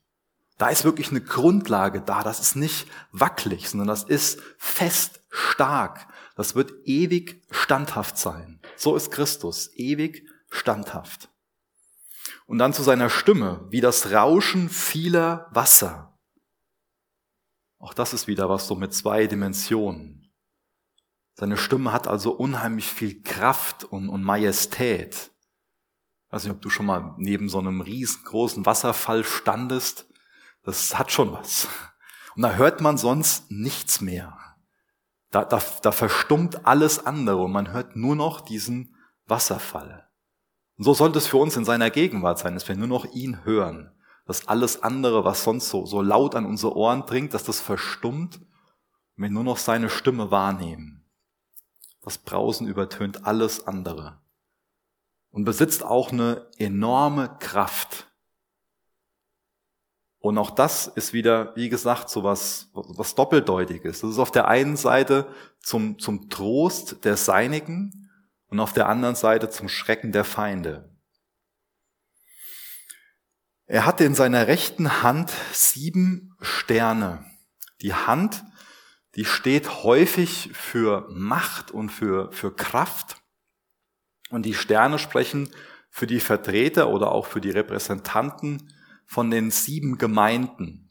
Da 0.58 0.68
ist 0.68 0.84
wirklich 0.84 1.10
eine 1.10 1.20
Grundlage 1.20 2.00
da, 2.00 2.22
das 2.22 2.40
ist 2.40 2.56
nicht 2.56 2.88
wackelig, 3.12 3.68
sondern 3.68 3.88
das 3.88 4.02
ist 4.02 4.40
fest, 4.58 5.20
stark. 5.30 6.08
Das 6.36 6.54
wird 6.54 6.72
ewig 6.84 7.42
standhaft 7.50 8.18
sein. 8.18 8.60
So 8.76 8.96
ist 8.96 9.10
Christus, 9.10 9.70
ewig 9.74 10.28
standhaft. 10.50 11.30
Und 12.46 12.58
dann 12.58 12.72
zu 12.72 12.82
seiner 12.82 13.10
Stimme, 13.10 13.66
wie 13.70 13.80
das 13.80 14.10
Rauschen 14.10 14.68
vieler 14.68 15.48
Wasser. 15.50 16.18
Auch 17.78 17.94
das 17.94 18.12
ist 18.12 18.26
wieder 18.26 18.48
was 18.48 18.66
so 18.66 18.74
mit 18.74 18.92
zwei 18.92 19.26
Dimensionen. 19.26 20.32
Seine 21.34 21.56
Stimme 21.56 21.92
hat 21.92 22.08
also 22.08 22.32
unheimlich 22.32 22.86
viel 22.86 23.22
Kraft 23.22 23.84
und, 23.84 24.08
und 24.08 24.24
Majestät. 24.24 25.30
Ich 26.26 26.32
weiß 26.32 26.44
nicht, 26.44 26.52
ob 26.52 26.60
du 26.60 26.68
schon 26.68 26.86
mal 26.86 27.14
neben 27.16 27.48
so 27.48 27.60
einem 27.60 27.80
riesengroßen 27.80 28.66
Wasserfall 28.66 29.22
standest. 29.22 30.07
Das 30.68 30.98
hat 30.98 31.10
schon 31.10 31.32
was. 31.32 31.66
Und 32.36 32.42
da 32.42 32.56
hört 32.56 32.82
man 32.82 32.98
sonst 32.98 33.50
nichts 33.50 34.02
mehr. 34.02 34.38
Da, 35.30 35.42
da, 35.42 35.62
da 35.80 35.92
verstummt 35.92 36.66
alles 36.66 37.06
andere 37.06 37.38
und 37.38 37.52
man 37.52 37.72
hört 37.72 37.96
nur 37.96 38.14
noch 38.14 38.42
diesen 38.42 38.94
Wasserfall. 39.24 40.10
Und 40.76 40.84
so 40.84 40.92
sollte 40.92 41.16
es 41.16 41.26
für 41.26 41.38
uns 41.38 41.56
in 41.56 41.64
seiner 41.64 41.88
Gegenwart 41.88 42.38
sein, 42.38 42.52
dass 42.52 42.68
wir 42.68 42.76
nur 42.76 42.86
noch 42.86 43.06
ihn 43.06 43.46
hören. 43.46 43.94
Dass 44.26 44.46
alles 44.46 44.82
andere, 44.82 45.24
was 45.24 45.42
sonst 45.42 45.70
so, 45.70 45.86
so 45.86 46.02
laut 46.02 46.34
an 46.34 46.44
unsere 46.44 46.76
Ohren 46.76 47.06
dringt, 47.06 47.32
dass 47.32 47.44
das 47.44 47.62
verstummt 47.62 48.36
und 48.36 49.22
wir 49.22 49.30
nur 49.30 49.44
noch 49.44 49.56
seine 49.56 49.88
Stimme 49.88 50.30
wahrnehmen. 50.30 51.02
Das 52.02 52.18
Brausen 52.18 52.66
übertönt 52.66 53.24
alles 53.24 53.66
andere 53.66 54.20
und 55.30 55.44
besitzt 55.44 55.82
auch 55.82 56.12
eine 56.12 56.46
enorme 56.58 57.38
Kraft. 57.38 58.07
Und 60.20 60.36
auch 60.36 60.50
das 60.50 60.88
ist 60.88 61.12
wieder, 61.12 61.54
wie 61.54 61.68
gesagt, 61.68 62.10
so 62.10 62.24
was, 62.24 62.70
was 62.72 63.14
Doppeldeutiges. 63.14 64.00
Das 64.00 64.10
ist 64.10 64.18
auf 64.18 64.32
der 64.32 64.48
einen 64.48 64.76
Seite 64.76 65.32
zum, 65.60 65.98
zum 65.98 66.28
Trost 66.28 67.04
der 67.04 67.16
Seinigen 67.16 68.10
und 68.48 68.58
auf 68.58 68.72
der 68.72 68.88
anderen 68.88 69.14
Seite 69.14 69.48
zum 69.48 69.68
Schrecken 69.68 70.10
der 70.10 70.24
Feinde. 70.24 70.92
Er 73.66 73.84
hatte 73.84 74.04
in 74.04 74.14
seiner 74.14 74.46
rechten 74.48 75.02
Hand 75.02 75.30
sieben 75.52 76.34
Sterne. 76.40 77.24
Die 77.82 77.94
Hand, 77.94 78.42
die 79.14 79.26
steht 79.26 79.84
häufig 79.84 80.50
für 80.54 81.06
Macht 81.10 81.70
und 81.70 81.90
für, 81.90 82.32
für 82.32 82.54
Kraft. 82.54 83.22
Und 84.30 84.46
die 84.46 84.54
Sterne 84.54 84.98
sprechen 84.98 85.50
für 85.90 86.06
die 86.06 86.20
Vertreter 86.20 86.88
oder 86.88 87.12
auch 87.12 87.26
für 87.26 87.40
die 87.40 87.50
Repräsentanten 87.50 88.72
von 89.08 89.30
den 89.30 89.50
sieben 89.50 89.96
Gemeinden, 89.98 90.88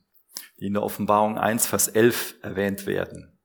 die 0.59 0.65
in 0.65 0.73
der 0.73 0.83
Offenbarung 0.83 1.37
1, 1.37 1.67
Vers 1.67 1.87
11 1.87 2.35
erwähnt 2.41 2.87
werden. 2.87 3.39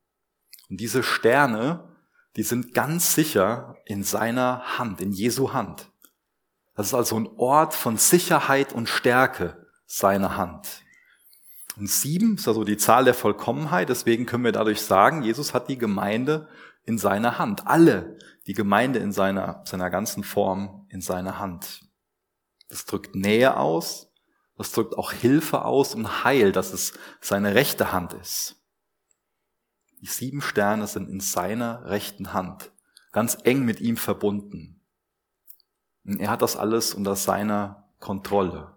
Und 0.70 0.80
diese 0.80 1.02
Sterne, 1.02 1.96
die 2.36 2.42
sind 2.42 2.72
ganz 2.72 3.14
sicher 3.14 3.76
in 3.84 4.02
seiner 4.02 4.78
Hand, 4.78 5.02
in 5.02 5.12
Jesu 5.12 5.52
Hand. 5.52 5.92
Das 6.74 6.86
ist 6.86 6.94
also 6.94 7.20
ein 7.20 7.28
Ort 7.36 7.74
von 7.74 7.98
Sicherheit 7.98 8.72
und 8.72 8.88
Stärke, 8.88 9.66
seine 9.84 10.38
Hand. 10.38 10.82
Und 11.76 11.90
sieben 11.90 12.36
ist 12.36 12.48
also 12.48 12.64
die 12.64 12.78
Zahl 12.78 13.04
der 13.04 13.14
Vollkommenheit, 13.14 13.90
deswegen 13.90 14.24
können 14.24 14.44
wir 14.44 14.52
dadurch 14.52 14.80
sagen, 14.80 15.22
Jesus 15.22 15.52
hat 15.52 15.68
die 15.68 15.78
Gemeinde 15.78 16.48
in 16.84 16.96
seiner 16.96 17.38
Hand. 17.38 17.66
Alle, 17.66 18.18
die 18.46 18.54
Gemeinde 18.54 19.00
in 19.00 19.12
seiner, 19.12 19.62
seiner 19.66 19.90
ganzen 19.90 20.24
Form 20.24 20.86
in 20.88 21.02
seiner 21.02 21.38
Hand. 21.38 21.82
Das 22.70 22.86
drückt 22.86 23.14
Nähe 23.14 23.58
aus, 23.58 24.11
das 24.56 24.72
drückt 24.72 24.96
auch 24.96 25.12
Hilfe 25.12 25.64
aus 25.64 25.94
und 25.94 26.24
Heil, 26.24 26.52
dass 26.52 26.72
es 26.72 26.92
seine 27.20 27.54
rechte 27.54 27.92
Hand 27.92 28.12
ist. 28.12 28.56
Die 30.00 30.06
sieben 30.06 30.42
Sterne 30.42 30.86
sind 30.86 31.08
in 31.08 31.20
seiner 31.20 31.84
rechten 31.86 32.32
Hand, 32.32 32.72
ganz 33.12 33.38
eng 33.44 33.64
mit 33.64 33.80
ihm 33.80 33.96
verbunden. 33.96 34.80
Und 36.04 36.20
er 36.20 36.30
hat 36.30 36.42
das 36.42 36.56
alles 36.56 36.94
unter 36.94 37.14
seiner 37.16 37.88
Kontrolle. 38.00 38.76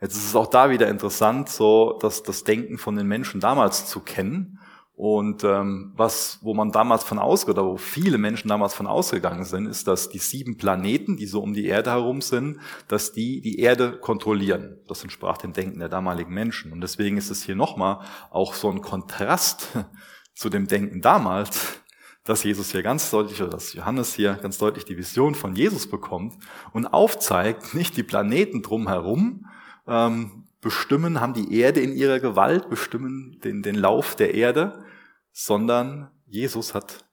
Jetzt 0.00 0.16
ist 0.16 0.26
es 0.26 0.36
auch 0.36 0.46
da 0.46 0.70
wieder 0.70 0.88
interessant, 0.88 1.48
so 1.48 1.98
dass 2.00 2.22
das 2.22 2.44
Denken 2.44 2.78
von 2.78 2.96
den 2.96 3.06
Menschen 3.06 3.40
damals 3.40 3.86
zu 3.86 4.00
kennen 4.00 4.60
und 4.98 5.44
ähm, 5.44 5.92
was, 5.94 6.40
wo 6.42 6.54
man 6.54 6.72
damals 6.72 7.04
von 7.04 7.20
ausgeht, 7.20 7.54
oder 7.54 7.64
wo 7.64 7.76
viele 7.76 8.18
Menschen 8.18 8.48
damals 8.48 8.74
von 8.74 8.88
ausgegangen 8.88 9.44
sind, 9.44 9.66
ist, 9.66 9.86
dass 9.86 10.08
die 10.08 10.18
sieben 10.18 10.56
Planeten, 10.56 11.16
die 11.16 11.26
so 11.26 11.40
um 11.40 11.54
die 11.54 11.66
Erde 11.66 11.90
herum 11.92 12.20
sind, 12.20 12.58
dass 12.88 13.12
die 13.12 13.40
die 13.40 13.60
Erde 13.60 13.92
kontrollieren. 13.92 14.78
Das 14.88 15.04
entsprach 15.04 15.38
dem 15.38 15.52
Denken 15.52 15.78
der 15.78 15.88
damaligen 15.88 16.34
Menschen. 16.34 16.72
Und 16.72 16.80
deswegen 16.80 17.16
ist 17.16 17.30
es 17.30 17.44
hier 17.44 17.54
nochmal 17.54 18.00
auch 18.30 18.54
so 18.54 18.68
ein 18.72 18.80
Kontrast 18.80 19.68
zu 20.34 20.48
dem 20.48 20.66
Denken 20.66 21.00
damals, 21.00 21.80
dass 22.24 22.42
Jesus 22.42 22.72
hier 22.72 22.82
ganz 22.82 23.08
deutlich, 23.12 23.40
oder 23.40 23.52
dass 23.52 23.74
Johannes 23.74 24.14
hier 24.14 24.34
ganz 24.34 24.58
deutlich 24.58 24.84
die 24.84 24.96
Vision 24.96 25.36
von 25.36 25.54
Jesus 25.54 25.88
bekommt 25.88 26.42
und 26.72 26.88
aufzeigt, 26.88 27.72
nicht 27.72 27.96
die 27.96 28.02
Planeten 28.02 28.62
drumherum 28.62 29.46
ähm, 29.86 30.37
bestimmen, 30.60 31.20
haben 31.20 31.34
die 31.34 31.58
Erde 31.58 31.80
in 31.80 31.92
ihrer 31.92 32.20
Gewalt, 32.20 32.68
bestimmen 32.68 33.38
den, 33.40 33.62
den 33.62 33.74
Lauf 33.74 34.16
der 34.16 34.34
Erde, 34.34 34.84
sondern 35.32 36.10
Jesus 36.26 36.74
hat 36.74 37.04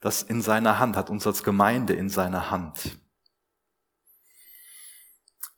das 0.00 0.22
in 0.22 0.42
seiner 0.42 0.78
Hand, 0.78 0.96
hat 0.96 1.10
uns 1.10 1.26
als 1.26 1.42
Gemeinde 1.42 1.94
in 1.94 2.08
seiner 2.08 2.50
Hand. 2.50 2.98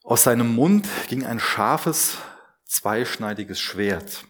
Aus 0.03 0.23
seinem 0.23 0.55
Mund 0.55 0.89
ging 1.09 1.27
ein 1.27 1.41
scharfes, 1.41 2.19
zweischneidiges 2.65 3.61
Schwert. 3.61 4.25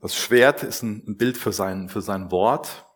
Das 0.00 0.16
Schwert 0.16 0.62
ist 0.62 0.82
ein 0.82 1.16
Bild 1.16 1.36
für 1.36 1.52
sein, 1.52 1.88
für 1.88 2.00
sein 2.00 2.30
Wort. 2.30 2.86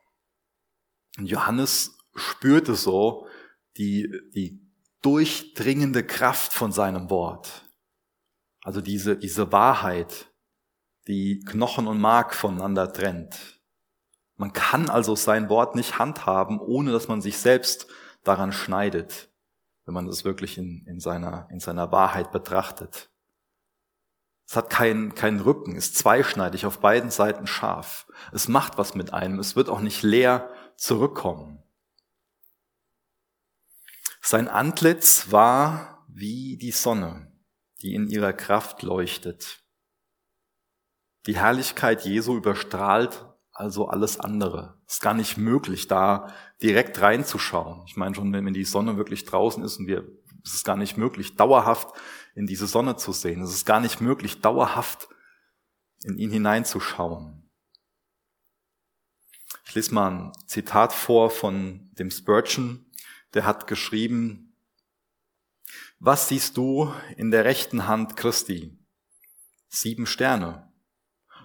Und 1.17 1.27
Johannes 1.27 1.97
spürte 2.15 2.75
so 2.75 3.27
die, 3.77 4.11
die 4.35 4.68
durchdringende 5.03 6.05
Kraft 6.05 6.53
von 6.53 6.73
seinem 6.73 7.11
Wort. 7.11 7.65
Also 8.63 8.81
diese, 8.81 9.17
diese 9.17 9.53
Wahrheit, 9.53 10.33
die 11.07 11.41
Knochen 11.41 11.87
und 11.87 12.01
Mark 12.01 12.35
voneinander 12.35 12.93
trennt. 12.93 13.61
Man 14.37 14.53
kann 14.53 14.89
also 14.89 15.17
sein 15.17 15.49
Wort 15.49 15.75
nicht 15.75 15.99
handhaben, 15.99 16.61
ohne 16.61 16.93
dass 16.93 17.09
man 17.09 17.21
sich 17.21 17.39
selbst 17.39 17.87
daran 18.25 18.53
schneidet, 18.53 19.31
wenn 19.85 19.95
man 19.95 20.07
es 20.07 20.25
wirklich 20.25 20.59
in, 20.59 20.85
in, 20.87 21.01
seiner, 21.01 21.49
in 21.51 21.61
seiner 21.61 21.91
Wahrheit 21.91 22.31
betrachtet. 22.31 23.11
Es 24.47 24.57
hat 24.57 24.71
keinen, 24.71 25.15
keinen 25.15 25.41
Rücken, 25.41 25.77
ist 25.77 25.97
zweischneidig, 25.97 26.67
auf 26.67 26.79
beiden 26.79 27.11
Seiten 27.11 27.47
scharf. 27.47 28.07
Es 28.33 28.49
macht 28.49 28.79
was 28.79 28.95
mit 28.95 29.13
einem, 29.13 29.39
es 29.39 29.57
wird 29.57 29.69
auch 29.69 29.81
nicht 29.81 30.03
leer 30.03 30.51
zurückkommen. 30.77 31.63
Sein 34.31 34.49
Antlitz 34.49 35.33
war 35.33 36.05
wie 36.07 36.59
die 36.59 36.71
Sonne, 36.71 37.33
die 37.81 37.95
in 37.95 38.09
ihrer 38.09 38.35
Kraft 38.35 38.83
leuchtet. 38.83 39.65
Die 41.25 41.39
Herrlichkeit 41.39 42.05
Jesu 42.05 42.37
überstrahlt 42.37 43.25
also 43.53 43.89
alles 43.89 44.21
andere. 44.21 44.83
Es 44.87 44.97
ist 44.97 45.01
gar 45.01 45.15
nicht 45.15 45.39
möglich, 45.39 45.89
da 45.89 46.31
direkt 46.61 47.01
reinzuschauen. 47.01 47.85
Ich 47.87 47.97
meine 47.97 48.15
schon, 48.15 48.31
wenn 48.31 48.53
die 48.53 48.67
Sonne 48.67 48.99
wirklich 48.99 49.25
draußen 49.25 49.65
ist 49.65 49.79
und 49.79 49.87
wir, 49.87 50.07
es 50.45 50.53
ist 50.53 50.67
gar 50.67 50.77
nicht 50.77 50.99
möglich, 50.99 51.37
dauerhaft 51.37 51.89
in 52.35 52.47
diese 52.47 52.67
Sonne 52.67 52.97
zu 52.97 53.13
sehen. 53.13 53.41
Es 53.41 53.55
ist 53.55 53.65
gar 53.65 53.81
nicht 53.81 54.03
möglich, 54.03 54.43
dauerhaft 54.43 55.09
in 56.05 56.19
ihn 56.19 56.33
hineinzuschauen. 56.33 57.51
Ich 59.65 59.75
lese 59.75 59.95
mal 59.95 60.11
ein 60.11 60.33
Zitat 60.47 60.93
vor 60.93 61.31
von 61.31 61.89
dem 61.93 62.11
Spurgeon, 62.11 62.85
der 63.35 63.45
hat 63.45 63.67
geschrieben, 63.67 64.57
was 65.99 66.29
siehst 66.29 66.57
du 66.57 66.93
in 67.17 67.31
der 67.31 67.45
rechten 67.45 67.87
Hand 67.87 68.17
Christi? 68.17 68.79
Sieben 69.69 70.07
Sterne. 70.07 70.73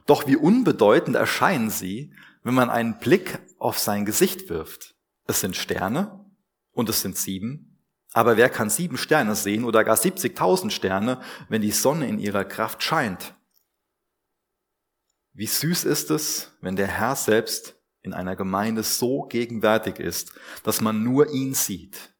Doch 0.05 0.27
wie 0.27 0.35
unbedeutend 0.35 1.15
erscheinen 1.15 1.69
sie, 1.69 2.13
wenn 2.43 2.53
man 2.53 2.69
einen 2.69 2.99
Blick 2.99 3.39
auf 3.57 3.79
sein 3.79 4.05
Gesicht 4.05 4.49
wirft. 4.49 4.95
Es 5.25 5.39
sind 5.39 5.55
Sterne 5.55 6.25
und 6.71 6.89
es 6.89 7.01
sind 7.01 7.17
sieben. 7.17 7.81
Aber 8.11 8.37
wer 8.37 8.49
kann 8.49 8.69
sieben 8.69 8.97
Sterne 8.97 9.35
sehen 9.35 9.63
oder 9.63 9.83
gar 9.83 9.95
70.000 9.95 10.69
Sterne, 10.69 11.21
wenn 11.49 11.61
die 11.61 11.71
Sonne 11.71 12.07
in 12.07 12.19
ihrer 12.19 12.45
Kraft 12.45 12.83
scheint? 12.83 13.33
Wie 15.33 15.47
süß 15.47 15.85
ist 15.85 16.11
es, 16.11 16.51
wenn 16.61 16.75
der 16.75 16.87
Herr 16.87 17.15
selbst 17.15 17.75
in 18.03 18.13
einer 18.13 18.35
Gemeinde 18.35 18.83
so 18.83 19.23
gegenwärtig 19.23 19.97
ist, 19.97 20.33
dass 20.63 20.81
man 20.81 21.03
nur 21.03 21.31
ihn 21.31 21.53
sieht. 21.53 22.13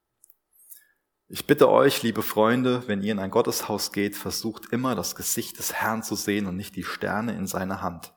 Ich 1.28 1.46
bitte 1.46 1.70
euch, 1.70 2.04
liebe 2.04 2.22
Freunde, 2.22 2.88
wenn 2.88 3.02
ihr 3.02 3.12
in 3.12 3.20
ein 3.20 3.32
Gotteshaus 3.32 3.92
geht, 3.92 4.16
versucht 4.16 4.68
immer 4.72 4.96
das 4.96 5.16
Gesicht 5.16 5.60
des 5.60 5.74
Herrn 5.74 6.04
zu 6.04 6.16
sehen 6.16 6.48
und 6.48 6.56
nicht 6.56 6.76
die 6.76 6.84
Sterne 6.84 7.36
in 7.36 7.48
seiner 7.48 7.82
Hand. 7.82 8.14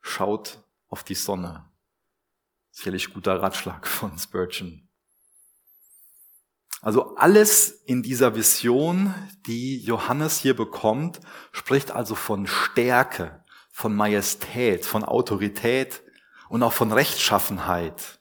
Schaut 0.00 0.62
auf 0.88 1.02
die 1.02 1.14
Sonne. 1.14 1.64
Sicherlich 2.70 3.12
guter 3.12 3.42
Ratschlag 3.42 3.86
von 3.86 4.16
Spurgeon. 4.18 4.88
Also 6.82 7.16
alles 7.16 7.70
in 7.84 8.02
dieser 8.02 8.36
Vision, 8.36 9.14
die 9.46 9.78
Johannes 9.82 10.38
hier 10.38 10.54
bekommt, 10.54 11.20
spricht 11.52 11.90
also 11.90 12.14
von 12.14 12.46
Stärke, 12.46 13.44
von 13.70 13.94
Majestät, 13.94 14.86
von 14.86 15.04
Autorität 15.04 16.02
und 16.50 16.62
auch 16.62 16.74
von 16.74 16.92
Rechtschaffenheit. 16.92 18.20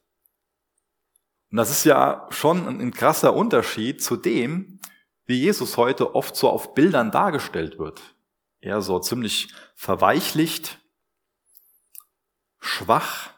Und 1.51 1.57
das 1.57 1.69
ist 1.69 1.83
ja 1.83 2.27
schon 2.29 2.65
ein, 2.67 2.93
krasser 2.93 3.33
Unterschied 3.35 4.01
zu 4.01 4.15
dem, 4.15 4.79
wie 5.25 5.41
Jesus 5.41 5.75
heute 5.75 6.15
oft 6.15 6.37
so 6.37 6.49
auf 6.49 6.73
Bildern 6.73 7.11
dargestellt 7.11 7.77
wird. 7.77 8.01
Er 8.61 8.81
so 8.81 8.99
ziemlich 8.99 9.53
verweichlicht, 9.75 10.79
schwach, 12.59 13.31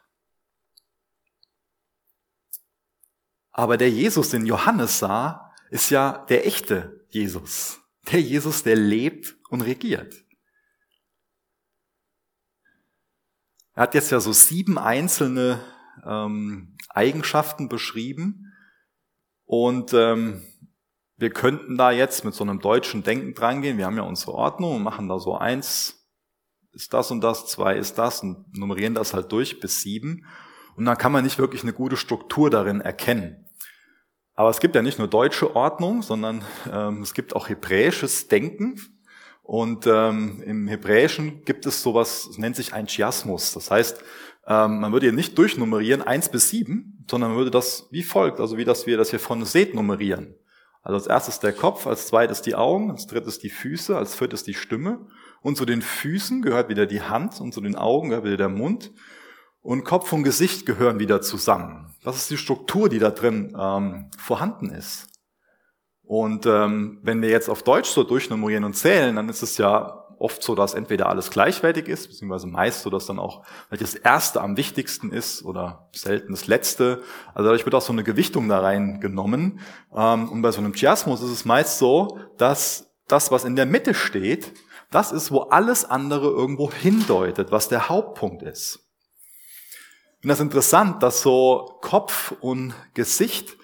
Aber 3.52 3.78
der 3.78 3.89
Jesus, 3.89 4.30
den 4.30 4.46
Johannes 4.46 5.00
sah, 5.00 5.54
ist 5.70 5.89
ja 5.89 6.26
der 6.30 6.48
echte 6.48 7.06
Jesus. 7.10 7.80
Der 8.12 8.22
Jesus, 8.22 8.63
der 8.63 8.76
lebt 8.76 9.36
und 9.50 9.62
regiert. 9.62 10.24
Er 13.82 13.86
hat 13.86 13.96
jetzt 13.96 14.12
ja 14.12 14.20
so 14.20 14.32
sieben 14.32 14.78
einzelne 14.78 15.60
ähm, 16.06 16.78
Eigenschaften 16.89 17.67
beschrieben. 17.67 18.54
Und 19.46 19.91
ähm, 19.96 20.44
wir 21.17 21.32
könnten 21.32 21.80
da 21.80 21.89
jetzt 21.89 22.24
mit 22.24 22.36
so 22.36 22.44
einem 22.44 22.60
deutschen 22.60 23.02
Denken 23.02 23.34
drangehen. 23.34 23.80
Wir 23.80 23.88
haben 23.88 23.98
ja 23.98 24.04
unsere 24.04 24.34
Ordnung 24.34 24.76
und 24.76 24.84
machen 24.84 25.10
da 25.10 25.17
so 25.17 25.36
eins 25.36 26.08
ist 26.74 26.94
das 26.94 27.10
und 27.10 27.22
das, 27.22 27.48
zwei 27.48 27.76
ist 27.76 27.98
das 27.98 28.22
und 28.22 28.56
nummerieren 28.56 28.94
das 28.94 29.15
halt 29.15 29.32
durch 29.32 29.60
bis 29.60 29.82
sieben. 29.82 30.28
Und 30.76 30.86
dann 30.86 31.00
kann 31.00 31.12
man 31.12 31.24
nicht 31.24 31.39
wirklich 31.39 31.63
eine 31.63 31.74
gute 31.74 31.98
Struktur 31.98 32.52
darin 32.52 32.82
erkennen. 32.82 33.48
Aber 34.36 34.52
es 34.52 34.60
gibt 34.60 34.76
ja 34.76 34.84
nicht 34.84 35.00
nur 35.00 35.08
deutsche 35.08 35.56
Ordnung, 35.56 36.04
sondern 36.04 36.44
ähm, 36.72 37.02
es 37.02 37.15
gibt 37.15 37.36
auch 37.36 37.50
hebräisches 37.50 38.28
Denken. 38.28 38.80
Und 39.52 39.86
ähm, 39.86 40.42
im 40.46 40.70
Hebräischen 40.70 41.44
gibt 41.44 41.66
es 41.66 41.84
sowas, 41.84 42.26
es 42.26 42.38
nennt 42.38 42.56
sich 42.56 42.74
ein 42.74 42.88
Chiasmus. 42.88 43.52
Das 43.52 43.70
heißt, 43.70 44.02
ähm, 44.48 44.80
man 44.80 44.94
würde 44.94 45.08
hier 45.08 45.14
nicht 45.14 45.38
durchnummerieren 45.38 46.02
eins 46.02 46.30
bis 46.30 46.48
sieben, 46.48 47.06
sondern 47.12 47.32
man 47.32 47.38
würde 47.38 47.52
das 47.52 47.90
wie 47.92 48.02
folgt, 48.02 48.40
also 48.40 48.56
wie 48.56 48.64
das 48.64 48.88
wir 48.88 48.96
das 48.96 49.10
hier 49.10 49.20
von 49.20 49.44
Seht 49.44 49.76
nummerieren. 49.76 50.36
Also 50.84 50.96
als 50.96 51.08
erstes 51.08 51.42
der 51.42 51.52
Kopf, 51.52 51.86
als 51.86 52.08
zweites 52.08 52.42
die 52.42 52.56
Augen, 52.56 52.92
als 52.92 53.08
drittes 53.08 53.40
die 53.40 53.50
Füße, 53.50 53.98
als 53.98 54.16
viertes 54.16 54.46
die 54.46 54.54
Stimme. 54.54 55.06
Und 55.42 55.58
zu 55.58 55.66
den 55.66 55.82
Füßen 55.82 56.42
gehört 56.42 56.70
wieder 56.70 56.86
die 56.86 57.02
Hand 57.02 57.42
und 57.42 57.54
zu 57.54 57.60
den 57.60 57.76
Augen 57.76 58.08
gehört 58.08 58.24
wieder 58.24 58.38
der 58.38 58.48
Mund 58.48 58.94
und 59.62 59.84
Kopf 59.84 60.14
und 60.14 60.24
Gesicht 60.24 60.66
gehören 60.66 60.98
wieder 60.98 61.20
zusammen. 61.20 61.94
Das 62.06 62.16
ist 62.16 62.32
die 62.32 62.38
Struktur, 62.38 62.88
die 62.88 63.00
da 63.00 63.10
drin 63.10 63.54
ähm, 63.60 64.12
vorhanden 64.18 64.70
ist. 64.70 65.11
Und 66.12 66.45
ähm, 66.45 67.00
wenn 67.04 67.21
wir 67.21 67.30
jetzt 67.30 67.50
auf 67.50 67.63
Deutsch 67.63 67.89
so 67.89 68.04
durchnummerieren 68.04 68.65
und 68.65 68.74
zählen, 68.74 69.15
dann 69.15 69.30
ist 69.30 69.43
es 69.43 69.58
ja 69.58 70.10
oft 70.19 70.43
so, 70.43 70.56
dass 70.56 70.74
entweder 70.74 71.08
alles 71.08 71.30
gleichwertig 71.30 71.88
ist, 71.88 72.10
beziehungsweise 72.10 72.47
meist 72.47 72.82
so, 72.82 72.89
dass 72.89 73.06
dann 73.06 73.17
auch 73.17 73.45
das 73.69 73.95
Erste 73.95 74.41
am 74.41 74.58
wichtigsten 74.58 75.13
ist 75.13 75.45
oder 75.45 75.88
selten 75.93 76.34
das 76.34 76.47
Letzte. 76.47 77.02
Also 77.34 77.45
dadurch 77.45 77.63
wird 77.63 77.76
auch 77.76 77.82
so 77.82 77.93
eine 77.93 78.04
Gewichtung 78.04 78.50
da 78.50 78.60
reingenommen. 78.60 79.62
Ähm, 79.95 80.28
und 80.28 80.41
bei 80.41 80.52
so 80.52 80.60
einem 80.60 80.74
Chiasmus 80.74 81.21
ist 81.21 81.32
es 81.32 81.45
meist 81.45 81.78
so, 81.78 82.19
dass 82.38 82.91
das, 83.08 83.32
was 83.32 83.45
in 83.45 83.56
der 83.56 83.65
Mitte 83.65 83.93
steht, 83.93 84.52
das 84.91 85.13
ist, 85.13 85.32
wo 85.32 85.43
alles 85.43 85.86
andere 85.86 86.28
irgendwo 86.28 86.69
hindeutet, 86.74 87.54
was 87.54 87.69
der 87.69 87.88
Hauptpunkt 87.88 88.43
ist. 88.43 88.86
Und 90.24 90.28
das 90.28 90.39
ist 90.39 90.43
interessant, 90.43 91.04
dass 91.04 91.21
so 91.21 91.78
Kopf 91.80 92.34
und 92.41 92.74
Gesicht, 92.95 93.56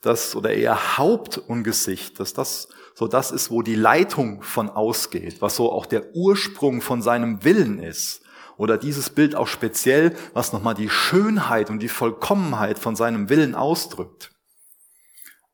das, 0.00 0.36
oder 0.36 0.52
eher 0.52 0.98
Haupt 0.98 1.38
und 1.38 1.64
Gesicht, 1.64 2.20
dass 2.20 2.32
das 2.32 2.68
so 2.94 3.08
das 3.08 3.30
ist, 3.30 3.50
wo 3.50 3.62
die 3.62 3.74
Leitung 3.74 4.42
von 4.42 4.70
ausgeht, 4.70 5.42
was 5.42 5.56
so 5.56 5.70
auch 5.70 5.86
der 5.86 6.14
Ursprung 6.14 6.80
von 6.80 7.02
seinem 7.02 7.44
Willen 7.44 7.78
ist. 7.78 8.22
Oder 8.56 8.78
dieses 8.78 9.10
Bild 9.10 9.34
auch 9.34 9.48
speziell, 9.48 10.16
was 10.32 10.54
nochmal 10.54 10.74
die 10.74 10.88
Schönheit 10.88 11.68
und 11.68 11.80
die 11.80 11.88
Vollkommenheit 11.88 12.78
von 12.78 12.96
seinem 12.96 13.28
Willen 13.28 13.54
ausdrückt. 13.54 14.32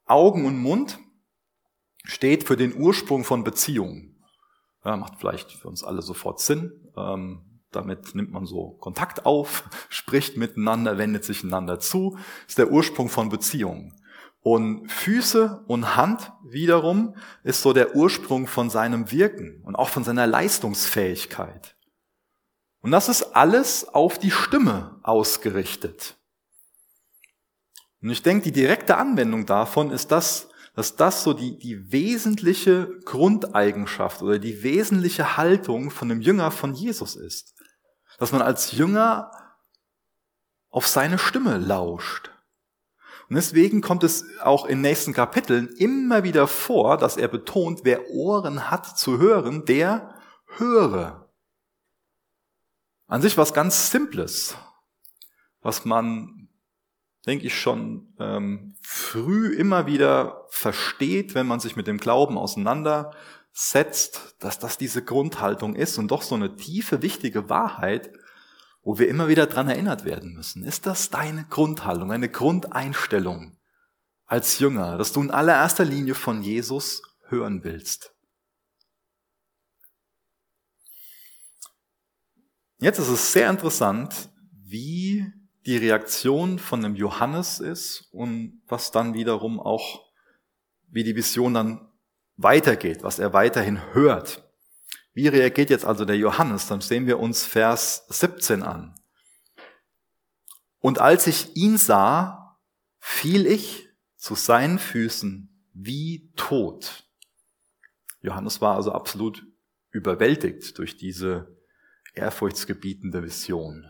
Augen 0.06 0.44
und 0.46 0.58
Mund 0.58 1.00
steht 2.04 2.44
für 2.44 2.56
den 2.56 2.76
Ursprung 2.76 3.24
von 3.24 3.42
Beziehungen. 3.42 4.22
Ja, 4.84 4.96
macht 4.96 5.16
vielleicht 5.18 5.52
für 5.52 5.68
uns 5.68 5.82
alle 5.82 6.02
sofort 6.02 6.40
Sinn. 6.40 6.90
Ähm, 6.96 7.60
damit 7.72 8.14
nimmt 8.14 8.30
man 8.30 8.46
so 8.46 8.76
Kontakt 8.80 9.26
auf, 9.26 9.64
spricht 9.88 10.36
miteinander, 10.36 10.98
wendet 10.98 11.24
sich 11.24 11.42
einander 11.42 11.80
zu. 11.80 12.18
ist 12.46 12.58
der 12.58 12.70
Ursprung 12.70 13.08
von 13.08 13.30
Beziehungen. 13.30 13.94
Und 14.42 14.90
Füße 14.90 15.64
und 15.68 15.96
Hand 15.96 16.32
wiederum 16.42 17.14
ist 17.44 17.62
so 17.62 17.72
der 17.72 17.94
Ursprung 17.94 18.46
von 18.46 18.70
seinem 18.70 19.10
Wirken 19.12 19.62
und 19.62 19.76
auch 19.76 19.88
von 19.88 20.02
seiner 20.02 20.26
Leistungsfähigkeit. 20.26 21.76
Und 22.80 22.90
das 22.90 23.08
ist 23.08 23.36
alles 23.36 23.88
auf 23.88 24.18
die 24.18 24.32
Stimme 24.32 24.98
ausgerichtet. 25.04 26.16
Und 28.02 28.10
ich 28.10 28.22
denke, 28.22 28.44
die 28.44 28.52
direkte 28.52 28.96
Anwendung 28.96 29.46
davon 29.46 29.92
ist 29.92 30.10
das, 30.10 30.48
dass 30.74 30.96
das 30.96 31.22
so 31.22 31.34
die, 31.34 31.58
die 31.58 31.92
wesentliche 31.92 32.90
Grundeigenschaft 33.04 34.22
oder 34.22 34.40
die 34.40 34.64
wesentliche 34.64 35.36
Haltung 35.36 35.90
von 35.90 36.10
einem 36.10 36.20
Jünger 36.20 36.50
von 36.50 36.74
Jesus 36.74 37.14
ist 37.14 37.54
dass 38.18 38.30
man 38.30 38.42
als 38.42 38.70
Jünger 38.70 39.32
auf 40.70 40.86
seine 40.86 41.18
Stimme 41.18 41.58
lauscht. 41.58 42.30
Und 43.32 43.36
deswegen 43.36 43.80
kommt 43.80 44.04
es 44.04 44.26
auch 44.42 44.66
in 44.66 44.82
nächsten 44.82 45.14
Kapiteln 45.14 45.68
immer 45.78 46.22
wieder 46.22 46.46
vor, 46.46 46.98
dass 46.98 47.16
er 47.16 47.28
betont, 47.28 47.80
wer 47.82 48.10
Ohren 48.10 48.70
hat 48.70 48.98
zu 48.98 49.16
hören, 49.16 49.64
der 49.64 50.14
höre. 50.58 51.30
An 53.06 53.22
sich 53.22 53.38
was 53.38 53.54
ganz 53.54 53.90
Simples, 53.90 54.54
was 55.62 55.86
man 55.86 56.50
denke 57.26 57.46
ich, 57.46 57.58
schon 57.58 58.12
ähm, 58.18 58.76
früh 58.82 59.54
immer 59.54 59.86
wieder 59.86 60.44
versteht, 60.50 61.34
wenn 61.34 61.46
man 61.46 61.58
sich 61.58 61.74
mit 61.74 61.86
dem 61.86 61.96
Glauben 61.96 62.36
auseinandersetzt, 62.36 64.36
dass 64.40 64.58
das 64.58 64.76
diese 64.76 65.02
Grundhaltung 65.02 65.74
ist 65.74 65.96
und 65.96 66.10
doch 66.10 66.20
so 66.20 66.34
eine 66.34 66.56
tiefe, 66.56 67.00
wichtige 67.00 67.48
Wahrheit, 67.48 68.12
wo 68.82 68.98
wir 68.98 69.08
immer 69.08 69.28
wieder 69.28 69.46
dran 69.46 69.68
erinnert 69.68 70.04
werden 70.04 70.34
müssen. 70.34 70.64
Ist 70.64 70.86
das 70.86 71.10
deine 71.10 71.44
Grundhaltung, 71.48 72.10
eine 72.10 72.28
Grundeinstellung 72.28 73.56
als 74.26 74.58
Jünger, 74.58 74.98
dass 74.98 75.12
du 75.12 75.22
in 75.22 75.30
allererster 75.30 75.84
Linie 75.84 76.14
von 76.14 76.42
Jesus 76.42 77.02
hören 77.28 77.62
willst? 77.64 78.14
Jetzt 82.78 82.98
ist 82.98 83.08
es 83.08 83.32
sehr 83.32 83.48
interessant, 83.48 84.30
wie 84.50 85.32
die 85.66 85.76
Reaktion 85.76 86.58
von 86.58 86.82
dem 86.82 86.96
Johannes 86.96 87.60
ist 87.60 88.08
und 88.10 88.60
was 88.66 88.90
dann 88.90 89.14
wiederum 89.14 89.60
auch, 89.60 90.10
wie 90.88 91.04
die 91.04 91.14
Vision 91.14 91.54
dann 91.54 91.92
weitergeht, 92.36 93.04
was 93.04 93.20
er 93.20 93.32
weiterhin 93.32 93.94
hört. 93.94 94.51
Wie 95.14 95.28
reagiert 95.28 95.70
jetzt 95.70 95.84
also 95.84 96.04
der 96.04 96.16
Johannes? 96.16 96.68
Dann 96.68 96.80
sehen 96.80 97.06
wir 97.06 97.18
uns 97.18 97.44
Vers 97.44 98.06
17 98.08 98.62
an. 98.62 98.94
Und 100.78 100.98
als 100.98 101.26
ich 101.26 101.54
ihn 101.56 101.76
sah, 101.76 102.58
fiel 102.98 103.46
ich 103.46 103.88
zu 104.16 104.34
seinen 104.34 104.78
Füßen 104.78 105.48
wie 105.74 106.32
tot. 106.36 107.04
Johannes 108.20 108.60
war 108.60 108.76
also 108.76 108.92
absolut 108.92 109.44
überwältigt 109.90 110.78
durch 110.78 110.96
diese 110.96 111.56
ehrfurchtsgebietende 112.14 113.22
Vision. 113.22 113.86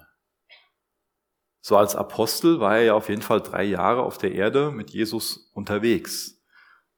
So 1.60 1.76
als 1.76 1.94
Apostel 1.94 2.58
war 2.58 2.78
er 2.78 2.82
ja 2.82 2.94
auf 2.94 3.08
jeden 3.08 3.22
Fall 3.22 3.40
drei 3.40 3.62
Jahre 3.62 4.02
auf 4.02 4.18
der 4.18 4.32
Erde 4.32 4.72
mit 4.72 4.90
Jesus 4.90 5.50
unterwegs. 5.54 6.42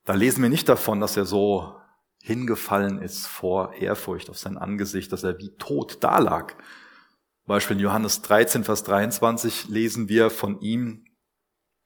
Da 0.05 0.15
lesen 0.15 0.43
wir 0.43 0.49
nicht 0.49 0.69
davon, 0.69 1.01
dass 1.01 1.17
er 1.17 1.27
so 1.27 1.79
hingefallen 2.25 3.03
ist 3.03 3.27
vor 3.27 3.75
Ehrfurcht 3.75 4.31
auf 4.31 4.39
sein 4.39 4.57
Angesicht, 4.57 5.13
dass 5.13 5.25
er 5.25 5.39
wie 5.39 5.55
tot 5.59 6.03
dalag. 6.03 6.57
Beispiel 7.45 7.77
in 7.77 7.83
Johannes 7.83 8.23
13, 8.23 8.65
Vers 8.65 8.83
23 8.85 9.69
lesen 9.69 10.09
wir 10.09 10.31
von 10.31 10.59
ihm, 10.63 11.05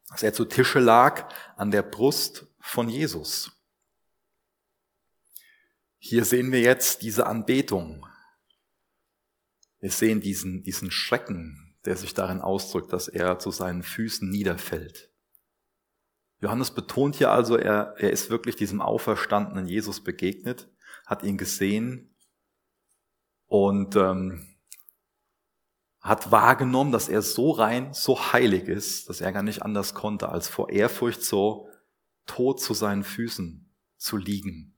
dass 0.09 0.23
er 0.23 0.33
zu 0.33 0.45
Tische 0.45 0.79
lag 0.79 1.35
an 1.57 1.73
der 1.73 1.83
Brust 1.83 2.47
von 2.61 2.89
Jesus. 2.89 3.51
Hier 5.99 6.25
sehen 6.25 6.53
wir 6.53 6.61
jetzt 6.61 7.03
diese 7.03 7.27
Anbetung. 7.27 8.07
Wir 9.81 9.91
sehen 9.91 10.21
diesen, 10.21 10.63
diesen 10.63 10.93
Schrecken, 10.93 11.75
der 11.85 11.97
sich 11.97 12.15
darin 12.15 12.41
ausdrückt, 12.41 12.93
dass 12.93 13.09
er 13.09 13.41
zu 13.41 13.51
seinen 13.51 13.83
Füßen 13.83 14.31
niederfällt. 14.31 15.11
Johannes 16.41 16.71
betont 16.71 17.17
hier 17.17 17.31
also, 17.33 17.57
er, 17.57 17.95
er 17.99 18.11
ist 18.11 18.31
wirklich 18.31 18.57
diesem 18.57 18.81
auferstandenen 18.81 19.67
Jesus 19.67 20.01
begegnet, 20.01 20.69
hat 21.05 21.23
ihn 21.23 21.37
gesehen 21.37 22.15
und 23.47 23.97
ähm, 23.97 24.47
hat 26.01 26.31
wahrgenommen, 26.31 26.93
dass 26.93 27.09
er 27.09 27.23
so 27.23 27.51
rein, 27.51 27.93
so 27.93 28.33
heilig 28.33 28.69
ist, 28.69 29.09
dass 29.09 29.21
er 29.21 29.33
gar 29.33 29.43
nicht 29.43 29.63
anders 29.63 29.95
konnte, 29.95 30.29
als 30.29 30.49
vor 30.49 30.71
Ehrfurcht 30.71 31.23
so 31.23 31.69
tot 32.27 32.61
zu 32.61 32.73
seinen 32.73 33.03
Füßen 33.05 33.69
zu 33.97 34.17
liegen. 34.17 34.75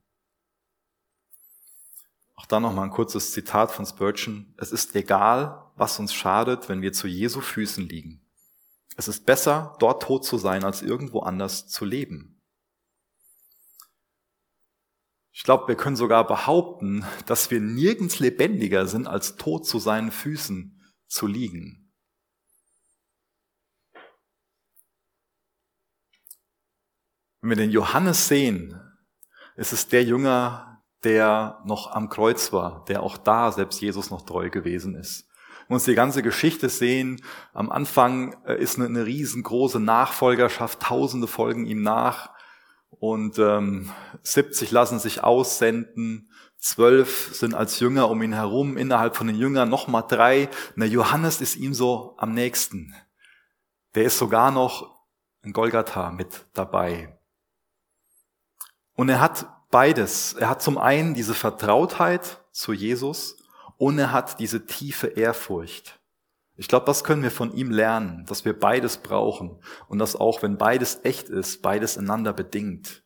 Auch 2.37 2.47
da 2.47 2.59
nochmal 2.59 2.87
ein 2.87 2.91
kurzes 2.91 3.33
Zitat 3.33 3.71
von 3.71 3.85
Spurgeon. 3.85 4.55
Es 4.57 4.73
ist 4.73 4.97
egal, 4.97 5.71
was 5.77 5.99
uns 5.99 6.15
schadet, 6.15 6.71
wenn 6.71 6.81
wir 6.81 6.95
zu 6.95 7.07
Jesu 7.07 7.43
Füßen 7.43 7.87
liegen. 7.87 8.20
Es 8.97 9.09
ist 9.09 9.25
besser, 9.25 9.77
dort 9.79 10.03
tot 10.03 10.25
zu 10.25 10.37
sein, 10.37 10.65
als 10.65 10.83
irgendwo 10.83 11.21
anders 11.21 11.69
zu 11.69 11.85
leben. 11.85 12.41
Ich 15.33 15.45
glaube, 15.45 15.69
wir 15.69 15.77
können 15.77 15.97
sogar 15.97 16.27
behaupten, 16.27 17.05
dass 17.27 17.51
wir 17.51 17.61
nirgends 17.61 18.19
lebendiger 18.19 18.87
sind, 18.87 19.07
als 19.07 19.37
tot 19.37 19.67
zu 19.67 19.79
seinen 19.79 20.11
Füßen 20.11 20.83
zu 21.07 21.27
liegen. 21.27 21.93
Wenn 27.41 27.51
wir 27.51 27.57
den 27.57 27.71
Johannes 27.71 28.29
sehen, 28.29 28.79
ist 29.57 29.73
es 29.73 29.89
der 29.89 30.05
Jünger, 30.05 30.83
der 31.05 31.63
noch 31.65 31.91
am 31.91 32.11
Kreuz 32.11 32.53
war, 32.53 32.85
der 32.85 33.03
auch 33.03 33.17
da 33.17 33.51
selbst 33.51 33.81
Jesus 33.81 34.11
noch 34.11 34.23
treu 34.23 34.51
gewesen 34.51 34.95
ist. 34.95 35.30
Uns 35.71 35.85
die 35.85 35.95
ganze 35.95 36.25
Geschichte 36.25 36.69
sehen, 36.69 37.23
am 37.53 37.71
Anfang 37.71 38.35
äh, 38.45 38.61
ist 38.61 38.77
eine, 38.77 38.87
eine 38.87 39.07
riesengroße 39.07 39.79
Nachfolgerschaft, 39.79 40.81
tausende 40.81 41.29
folgen 41.29 41.65
ihm 41.65 41.81
nach 41.81 42.31
und 42.89 43.39
ähm, 43.39 43.89
70 44.25 44.73
lassen 44.73 44.99
sich 44.99 45.23
aussenden, 45.23 46.29
zwölf 46.59 47.31
sind 47.37 47.55
als 47.55 47.79
Jünger 47.79 48.11
um 48.11 48.21
ihn 48.21 48.33
herum, 48.33 48.77
innerhalb 48.77 49.15
von 49.15 49.29
den 49.29 49.37
Jüngern 49.37 49.69
nochmal 49.69 50.03
drei. 50.09 50.49
Na, 50.75 50.87
Johannes 50.87 51.41
ist 51.41 51.55
ihm 51.55 51.73
so 51.73 52.17
am 52.19 52.35
nächsten. 52.35 52.93
Der 53.95 54.03
ist 54.03 54.19
sogar 54.19 54.51
noch 54.51 55.05
in 55.45 55.53
Golgatha 55.53 56.11
mit 56.11 56.47
dabei. 56.53 57.17
Und 58.95 59.09
er 59.09 59.21
hat 59.21 59.47
beides. 59.71 60.33
Er 60.33 60.49
hat 60.49 60.63
zum 60.63 60.79
einen 60.79 61.15
diese 61.15 61.35
Vertrautheit 61.35 62.41
zu 62.51 62.73
Jesus 62.73 63.40
und 63.81 63.99
er 63.99 64.13
hat 64.13 64.39
diese 64.41 64.67
tiefe 64.67 65.07
Ehrfurcht. 65.07 65.99
Ich 66.55 66.69
glaube, 66.69 66.85
das 66.85 67.03
können 67.03 67.23
wir 67.23 67.31
von 67.31 67.55
ihm 67.55 67.71
lernen, 67.71 68.27
dass 68.27 68.45
wir 68.45 68.53
beides 68.53 68.99
brauchen 68.99 69.59
und 69.89 69.99
dass 69.99 70.17
auch, 70.17 70.43
wenn 70.43 70.59
beides 70.59 71.01
echt 71.03 71.31
ist, 71.31 71.63
beides 71.63 71.97
einander 71.97 72.35
bedingt. 72.35 73.03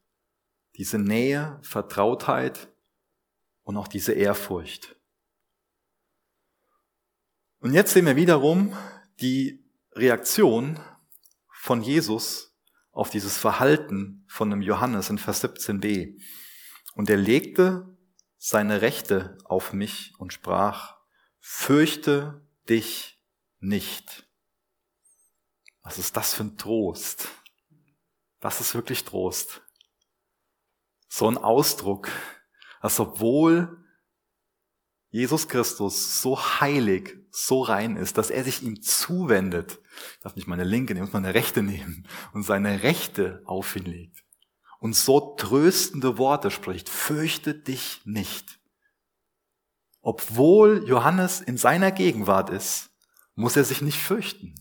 Diese 0.75 0.99
Nähe, 0.99 1.61
Vertrautheit 1.63 2.75
und 3.63 3.77
auch 3.77 3.87
diese 3.87 4.15
Ehrfurcht. 4.15 4.97
Und 7.61 7.73
jetzt 7.73 7.93
sehen 7.93 8.07
wir 8.07 8.17
wiederum 8.17 8.77
die 9.21 9.65
Reaktion 9.93 10.81
von 11.53 11.83
Jesus 11.83 12.53
auf 12.91 13.11
dieses 13.11 13.39
Verhalten 13.39 14.25
von 14.27 14.51
dem 14.51 14.61
Johannes 14.61 15.09
in 15.09 15.19
Vers 15.19 15.45
17b. 15.45 16.21
Und 16.97 17.09
er 17.09 17.17
legte 17.17 17.94
seine 18.47 18.83
Rechte 18.83 19.39
auf 19.45 19.73
mich 19.73 20.13
und 20.19 20.35
sprach, 20.35 20.99
fürchte 21.41 22.47
dich 22.69 23.19
nicht. 23.59 24.29
Was 25.81 25.97
ist 25.97 26.15
das 26.15 26.35
für 26.35 26.45
ein 26.45 26.59
Trost? 26.59 27.29
Das 28.41 28.61
ist 28.61 28.75
wirklich 28.75 29.05
Trost. 29.05 29.63
So 31.09 31.27
ein 31.27 31.39
Ausdruck, 31.39 32.11
dass 32.83 33.01
obwohl 33.01 33.83
Jesus 35.09 35.49
Christus 35.49 36.21
so 36.21 36.39
heilig, 36.61 37.17
so 37.31 37.63
rein 37.63 37.97
ist, 37.97 38.19
dass 38.19 38.29
er 38.29 38.45
sich 38.45 38.63
ihm 38.63 38.83
zuwendet, 38.83 39.81
ich 40.17 40.21
darf 40.21 40.37
nicht 40.37 40.49
meine 40.49 40.65
linke 40.65 40.93
nehmen, 40.93 41.07
muss 41.07 41.15
meine 41.15 41.33
rechte 41.33 41.63
nehmen 41.63 42.07
und 42.35 42.43
seine 42.43 42.83
Rechte 42.83 43.41
auf 43.47 43.75
ihn 43.75 43.87
legt 43.87 44.24
und 44.85 44.95
so 44.95 45.35
tröstende 45.37 46.19
Worte 46.19 46.51
spricht, 46.51 46.91
fürchte 46.91 47.55
dich 47.55 48.03
nicht. 48.05 48.61
Obwohl 50.03 50.87
Johannes 50.87 51.41
in 51.41 51.57
seiner 51.57 51.91
Gegenwart 51.91 52.51
ist, 52.51 52.91
muss 53.35 53.57
er 53.57 53.65
sich 53.65 53.81
nicht 53.81 53.99
fürchten. 53.99 54.55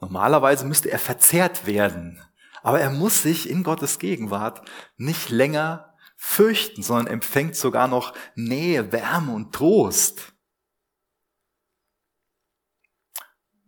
Normalerweise 0.00 0.64
müsste 0.64 0.90
er 0.90 0.98
verzehrt 0.98 1.66
werden, 1.66 2.22
aber 2.62 2.80
er 2.80 2.88
muss 2.88 3.20
sich 3.20 3.50
in 3.50 3.62
Gottes 3.62 3.98
Gegenwart 3.98 4.66
nicht 4.96 5.28
länger 5.28 5.94
fürchten, 6.16 6.82
sondern 6.82 7.08
empfängt 7.08 7.56
sogar 7.56 7.88
noch 7.88 8.14
Nähe, 8.36 8.90
Wärme 8.90 9.34
und 9.34 9.54
Trost. 9.54 10.32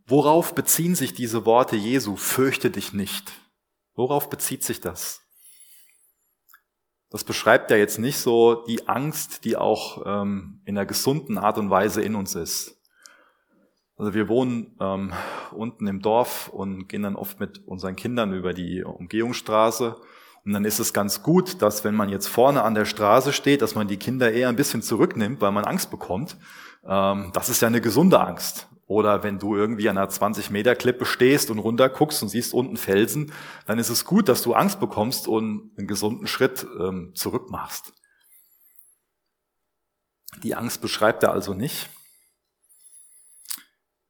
Worauf 0.07 0.55
beziehen 0.55 0.95
sich 0.95 1.13
diese 1.13 1.45
Worte 1.45 1.77
Jesu, 1.77 2.17
fürchte 2.17 2.71
dich 2.71 2.95
nicht? 2.95 3.35
Worauf 3.95 4.31
bezieht 4.31 4.65
sich 4.65 4.81
das? 4.81 5.23
Das 7.11 7.25
beschreibt 7.25 7.71
ja 7.73 7.77
jetzt 7.77 7.99
nicht 7.99 8.19
so 8.19 8.65
die 8.67 8.87
Angst, 8.89 9.45
die 9.45 9.57
auch 9.57 10.03
ähm, 10.07 10.61
in 10.65 10.79
einer 10.79 10.87
gesunden 10.87 11.39
Art 11.39 11.59
und 11.59 11.69
Weise 11.69 12.03
in 12.03 12.15
uns 12.15 12.37
ist. 12.37 12.81
Also 13.97 14.15
wir 14.15 14.29
wohnen 14.29 14.77
ähm, 14.81 15.13
unten 15.51 15.87
im 15.87 16.01
Dorf 16.01 16.49
und 16.49 16.89
gehen 16.89 17.03
dann 17.03 17.17
oft 17.17 17.41
mit 17.41 17.67
unseren 17.67 17.97
Kindern 17.97 18.33
über 18.33 18.55
die 18.55 18.83
Umgehungsstraße. 18.83 19.97
Und 20.45 20.53
dann 20.55 20.65
ist 20.65 20.79
es 20.79 20.95
ganz 20.95 21.23
gut, 21.23 21.61
dass 21.61 21.85
wenn 21.85 21.95
man 21.95 22.09
jetzt 22.09 22.29
vorne 22.29 22.63
an 22.63 22.75
der 22.75 22.87
Straße 22.87 23.35
steht, 23.35 23.61
dass 23.61 23.75
man 23.75 23.89
die 23.89 23.99
Kinder 23.99 24.33
eher 24.33 24.49
ein 24.49 24.57
bisschen 24.57 24.81
zurücknimmt, 24.81 25.43
weil 25.43 25.53
man 25.53 25.67
Angst 25.67 25.91
bekommt. 25.91 26.39
Ähm, 26.87 27.31
das 27.35 27.51
ist 27.51 27.61
ja 27.61 27.69
eine 27.69 27.83
gesunde 27.83 28.21
Angst. 28.21 28.70
Oder 28.91 29.23
wenn 29.23 29.39
du 29.39 29.55
irgendwie 29.55 29.89
an 29.89 29.97
einer 29.97 30.11
20-Meter-Klippe 30.11 31.07
stehst 31.07 31.53
und 31.53 31.61
runter 31.61 31.89
guckst 31.89 32.25
und 32.25 32.29
siehst 32.29 32.53
unten 32.53 32.77
Felsen, 32.77 33.33
dann 33.65 33.79
ist 33.79 33.89
es 33.89 34.05
gut, 34.05 34.29
dass 34.29 34.43
du 34.43 34.53
Angst 34.53 34.81
bekommst 34.81 35.29
und 35.29 35.71
einen 35.79 35.87
gesunden 35.87 36.27
Schritt 36.27 36.67
ähm, 36.77 37.13
zurück 37.15 37.51
machst. 37.51 37.93
Die 40.43 40.57
Angst 40.57 40.81
beschreibt 40.81 41.23
er 41.23 41.31
also 41.31 41.55
nicht. 41.55 41.89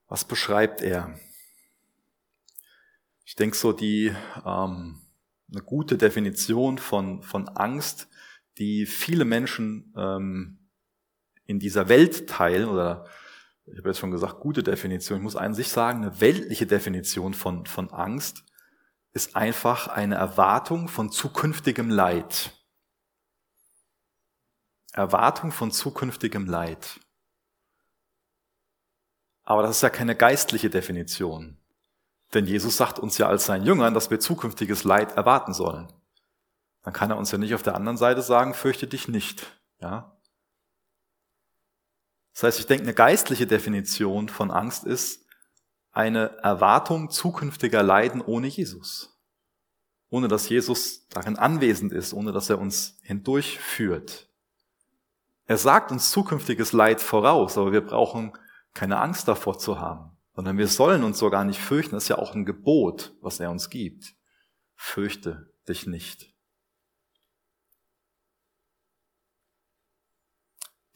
Was 0.09 0.25
beschreibt 0.25 0.81
er? 0.81 1.15
Ich 3.27 3.35
denke 3.35 3.59
so, 3.59 3.75
die 3.75 4.17
ähm, 4.47 5.03
eine 5.53 5.63
gute 5.63 5.99
Definition 5.99 6.79
von, 6.79 7.23
von 7.23 7.51
Angst, 7.51 8.09
die 8.57 8.87
viele 8.87 9.27
Menschen 9.27 9.93
ähm, 9.95 10.71
in 11.45 11.59
dieser 11.59 11.91
Welt 11.91 12.31
teilen, 12.31 12.71
oder 12.71 13.05
ich 13.73 13.79
habe 13.79 13.89
jetzt 13.89 13.99
schon 13.99 14.11
gesagt, 14.11 14.41
gute 14.41 14.63
Definition, 14.63 15.19
ich 15.19 15.23
muss 15.23 15.37
an 15.37 15.55
sich 15.55 15.69
sagen, 15.69 16.03
eine 16.03 16.21
weltliche 16.21 16.67
Definition 16.67 17.35
von, 17.35 17.67
von 17.67 17.91
Angst 17.91 18.45
ist 19.13 19.37
einfach 19.37 19.89
eine 19.89 20.17
Erwartung 20.17 20.89
von 20.89 21.11
zukünftigem 21.11 21.91
Leid. 21.91 22.53
Erwartung 24.93 25.53
von 25.53 25.71
zukünftigem 25.71 26.47
Leid. 26.47 27.01
Aber 29.45 29.63
das 29.63 29.77
ist 29.77 29.83
ja 29.83 29.91
keine 29.91 30.17
geistliche 30.17 30.71
Definition. 30.71 31.57
Denn 32.35 32.47
Jesus 32.47 32.77
sagt 32.77 32.99
uns 32.99 33.19
ja 33.19 33.29
als 33.29 33.47
seinen 33.47 33.65
Jüngern, 33.65 33.95
dass 33.95 34.11
wir 34.11 34.21
zukünftiges 34.21 34.85
Leid 34.85 35.13
erwarten 35.17 35.53
sollen. 35.53 35.93
Dann 36.83 36.93
kann 36.93 37.11
er 37.11 37.19
uns 37.19 37.31
ja 37.31 37.39
nicht 37.39 37.55
auf 37.55 37.63
der 37.63 37.75
anderen 37.75 37.97
Seite 37.97 38.23
sagen, 38.23 38.55
fürchte 38.55 38.87
dich 38.87 39.09
nicht. 39.09 39.61
Ja? 39.81 40.20
Das 42.35 42.45
heißt, 42.45 42.61
ich 42.61 42.67
denke, 42.67 42.85
eine 42.85 42.95
geistliche 42.95 43.47
Definition 43.47 44.29
von 44.29 44.51
Angst 44.51 44.85
ist 44.85 45.27
eine 45.93 46.37
Erwartung 46.39 47.11
zukünftiger 47.11 47.83
Leiden 47.83 48.21
ohne 48.21 48.47
Jesus. 48.47 49.19
Ohne 50.09 50.29
dass 50.29 50.49
Jesus 50.49 51.07
darin 51.09 51.37
anwesend 51.37 51.93
ist, 51.93 52.13
ohne 52.13 52.33
dass 52.33 52.51
er 52.51 52.59
uns 52.59 52.99
hindurchführt. 53.03 54.29
Er 55.47 55.57
sagt 55.57 55.91
uns 55.91 56.11
zukünftiges 56.11 56.73
Leid 56.73 57.01
voraus, 57.01 57.59
aber 57.59 57.73
wir 57.73 57.81
brauchen 57.81 58.33
keine 58.73 59.01
Angst 59.01 59.27
davor 59.27 59.59
zu 59.59 59.81
haben, 59.81 60.17
sondern 60.35 60.59
wir 60.59 60.69
sollen 60.69 61.03
uns 61.03 61.19
sogar 61.19 61.45
nicht 61.45 61.61
fürchten. 61.61 61.97
Das 61.97 62.05
ist 62.05 62.09
ja 62.09 62.19
auch 62.19 62.35
ein 62.35 62.45
Gebot, 62.45 63.15
was 63.21 63.41
er 63.41 63.51
uns 63.51 63.69
gibt. 63.69 64.15
Fürchte 64.77 65.53
dich 65.69 65.87
nicht. 65.87 66.30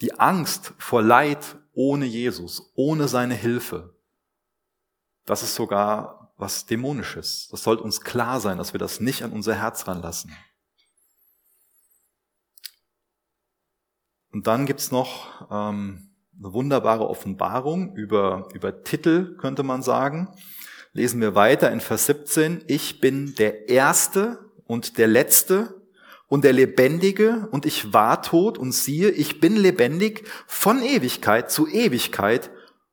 Die 0.01 0.19
Angst 0.19 0.73
vor 0.79 1.03
Leid 1.03 1.57
ohne 1.73 2.05
Jesus, 2.05 2.73
ohne 2.75 3.09
seine 3.09 3.35
Hilfe, 3.35 3.95
das 5.27 5.43
ist 5.43 5.55
sogar 5.55 6.33
was 6.37 6.67
Dämonisches. 6.67 7.49
Das 7.51 7.63
sollte 7.63 7.83
uns 7.83 8.01
klar 8.01 8.41
sein, 8.41 8.59
dass 8.59 8.73
wir 8.73 8.79
das 8.79 9.01
nicht 9.01 9.23
an 9.23 9.33
unser 9.33 9.55
Herz 9.55 9.87
ranlassen. 9.87 10.33
Und 14.33 14.47
dann 14.49 14.67
gibt's 14.67 14.91
noch 14.91 15.49
ähm, 15.51 16.11
eine 16.39 16.53
wunderbare 16.53 17.09
Offenbarung 17.09 17.95
über, 17.95 18.49
über 18.53 18.83
Titel, 18.83 19.37
könnte 19.37 19.63
man 19.63 19.83
sagen. 19.83 20.29
Lesen 20.93 21.21
wir 21.21 21.35
weiter 21.35 21.71
in 21.71 21.81
Vers 21.81 22.07
17. 22.07 22.65
Ich 22.67 23.01
bin 23.01 23.35
der 23.37 23.69
Erste 23.69 24.51
und 24.67 24.99
der 24.99 25.07
Letzte 25.07 25.81
und 26.29 26.45
der 26.45 26.53
Lebendige 26.53 27.49
und 27.51 27.67
ich 27.67 27.93
war 27.93 28.23
tot 28.23 28.59
und 28.59 28.73
siehe, 28.73 29.11
ich 29.11 29.41
bin 29.41 29.57
lebendig 29.57 30.27
von 30.47 30.83
Ewigkeit 30.83 31.51
zu 31.51 31.69
Ewigkeit 31.69 32.51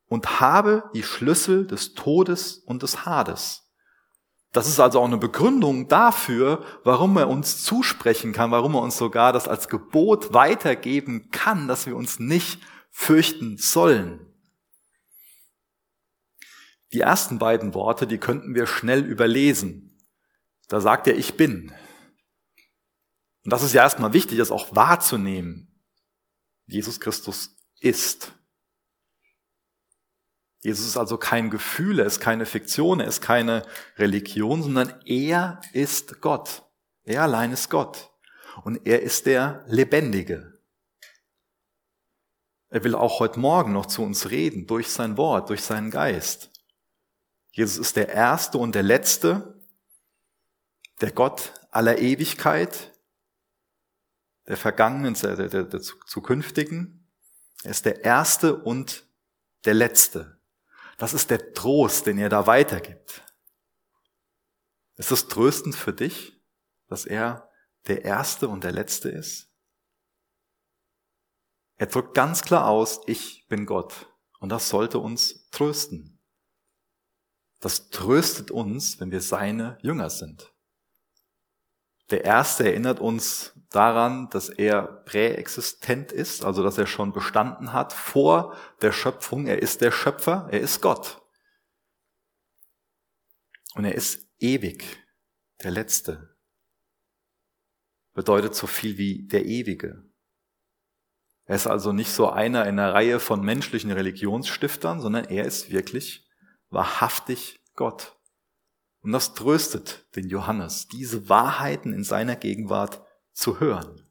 und 0.07 0.41
habe 0.41 0.83
die 0.93 1.03
Schlüssel 1.03 1.65
des 1.65 1.93
Todes 1.93 2.57
und 2.65 2.83
des 2.83 3.05
Hades. 3.05 3.61
Das 4.51 4.67
ist 4.67 4.79
also 4.81 4.99
auch 4.99 5.05
eine 5.05 5.17
Begründung 5.17 5.87
dafür, 5.87 6.65
warum 6.83 7.15
er 7.15 7.29
uns 7.29 7.63
zusprechen 7.63 8.33
kann, 8.33 8.51
warum 8.51 8.75
er 8.75 8.81
uns 8.81 8.97
sogar 8.97 9.31
das 9.31 9.47
als 9.47 9.69
Gebot 9.69 10.33
weitergeben 10.33 11.29
kann, 11.31 11.69
dass 11.69 11.85
wir 11.85 11.95
uns 11.95 12.19
nicht 12.19 12.61
fürchten 12.89 13.57
sollen. 13.57 14.19
Die 16.91 16.99
ersten 16.99 17.39
beiden 17.39 17.73
Worte, 17.73 18.05
die 18.05 18.17
könnten 18.17 18.53
wir 18.53 18.67
schnell 18.67 19.05
überlesen. 19.05 19.97
Da 20.67 20.81
sagt 20.81 21.07
er, 21.07 21.17
ich 21.17 21.37
bin. 21.37 21.71
Und 23.43 23.51
das 23.51 23.63
ist 23.63 23.73
ja 23.73 23.83
erstmal 23.83 24.13
wichtig, 24.13 24.37
das 24.37 24.51
auch 24.51 24.75
wahrzunehmen. 24.75 25.67
Jesus 26.67 26.99
Christus 26.99 27.55
ist. 27.79 28.33
Jesus 30.61 30.85
ist 30.85 30.97
also 30.97 31.17
kein 31.17 31.49
Gefühl, 31.49 31.99
er 31.99 32.05
ist 32.05 32.19
keine 32.19 32.45
Fiktion, 32.45 32.99
er 32.99 33.07
ist 33.07 33.21
keine 33.21 33.65
Religion, 33.97 34.61
sondern 34.61 34.93
er 35.05 35.59
ist 35.73 36.21
Gott. 36.21 36.63
Er 37.03 37.23
allein 37.23 37.51
ist 37.51 37.69
Gott. 37.69 38.11
Und 38.63 38.85
er 38.85 39.01
ist 39.01 39.25
der 39.25 39.63
Lebendige. 39.67 40.59
Er 42.69 42.83
will 42.83 42.95
auch 42.95 43.19
heute 43.19 43.39
Morgen 43.39 43.73
noch 43.73 43.87
zu 43.87 44.03
uns 44.03 44.29
reden, 44.29 44.67
durch 44.67 44.89
sein 44.89 45.17
Wort, 45.17 45.49
durch 45.49 45.63
seinen 45.63 45.89
Geist. 45.89 46.51
Jesus 47.51 47.77
ist 47.79 47.95
der 47.95 48.09
Erste 48.09 48.57
und 48.57 48.75
der 48.75 48.83
Letzte, 48.83 49.59
der 51.01 51.11
Gott 51.11 51.53
aller 51.71 51.97
Ewigkeit, 51.97 52.90
der 54.47 54.57
Vergangenen, 54.57 55.13
der, 55.13 55.35
der, 55.35 55.63
der 55.63 55.81
Zukünftigen. 55.81 57.07
Er 57.63 57.71
ist 57.71 57.85
der 57.85 58.03
Erste 58.03 58.55
und 58.55 59.07
der 59.65 59.73
Letzte. 59.73 60.39
Das 60.97 61.13
ist 61.13 61.29
der 61.29 61.53
Trost, 61.53 62.05
den 62.05 62.17
er 62.17 62.29
da 62.29 62.47
weitergibt. 62.47 63.23
Ist 64.97 65.11
es 65.11 65.27
tröstend 65.27 65.75
für 65.75 65.93
dich, 65.93 66.39
dass 66.87 67.05
er 67.05 67.49
der 67.87 68.05
Erste 68.05 68.47
und 68.47 68.63
der 68.63 68.71
Letzte 68.71 69.09
ist? 69.09 69.49
Er 71.77 71.87
drückt 71.87 72.13
ganz 72.13 72.43
klar 72.43 72.67
aus, 72.67 73.01
ich 73.07 73.47
bin 73.47 73.65
Gott. 73.65 74.07
Und 74.39 74.49
das 74.49 74.69
sollte 74.69 74.99
uns 74.99 75.49
trösten. 75.49 76.19
Das 77.59 77.89
tröstet 77.89 78.51
uns, 78.51 78.99
wenn 78.99 79.11
wir 79.11 79.21
seine 79.21 79.77
Jünger 79.81 80.09
sind. 80.09 80.53
Der 82.09 82.25
Erste 82.25 82.65
erinnert 82.65 82.99
uns 82.99 83.53
daran, 83.71 84.29
dass 84.29 84.49
er 84.49 84.83
präexistent 84.83 86.11
ist, 86.11 86.45
also 86.45 86.61
dass 86.61 86.77
er 86.77 86.85
schon 86.85 87.13
bestanden 87.13 87.73
hat 87.73 87.93
vor 87.93 88.55
der 88.81 88.91
Schöpfung. 88.91 89.47
Er 89.47 89.61
ist 89.61 89.81
der 89.81 89.91
Schöpfer, 89.91 90.47
er 90.51 90.59
ist 90.59 90.81
Gott. 90.81 91.21
Und 93.73 93.85
er 93.85 93.95
ist 93.95 94.27
ewig, 94.39 94.83
der 95.63 95.71
Letzte. 95.71 96.35
Bedeutet 98.13 98.53
so 98.53 98.67
viel 98.67 98.97
wie 98.97 99.25
der 99.27 99.45
Ewige. 99.45 100.03
Er 101.45 101.55
ist 101.55 101.67
also 101.67 101.93
nicht 101.93 102.11
so 102.11 102.29
einer 102.29 102.67
in 102.67 102.77
einer 102.77 102.93
Reihe 102.93 103.21
von 103.21 103.41
menschlichen 103.41 103.91
Religionsstiftern, 103.91 104.99
sondern 104.99 105.25
er 105.25 105.45
ist 105.45 105.71
wirklich 105.71 106.29
wahrhaftig 106.69 107.63
Gott. 107.75 108.17
Und 109.01 109.13
das 109.13 109.33
tröstet 109.33 110.05
den 110.15 110.27
Johannes, 110.27 110.87
diese 110.89 111.29
Wahrheiten 111.29 111.93
in 111.93 112.03
seiner 112.03 112.35
Gegenwart 112.35 113.01
zu 113.33 113.59
hören. 113.59 114.01